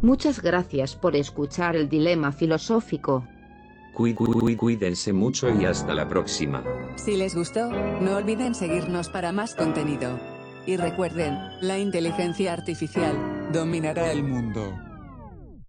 Muchas 0.02 0.42
gracias 0.42 0.96
por 0.96 1.14
escuchar 1.14 1.76
el 1.76 1.88
dilema 1.88 2.32
filosófico. 2.32 3.26
Cuídense 3.92 5.12
mucho 5.12 5.50
y 5.50 5.66
hasta 5.66 5.94
la 5.94 6.08
próxima. 6.08 6.64
Si 6.96 7.16
les 7.16 7.34
gustó, 7.34 7.70
no 8.00 8.16
olviden 8.16 8.54
seguirnos 8.54 9.08
para 9.08 9.30
más 9.30 9.54
contenido. 9.54 10.39
Y 10.70 10.76
recuerden, 10.76 11.36
la 11.60 11.80
inteligencia 11.80 12.52
artificial 12.52 13.50
dominará 13.52 14.12
el 14.12 14.22
mundo. 14.22 14.89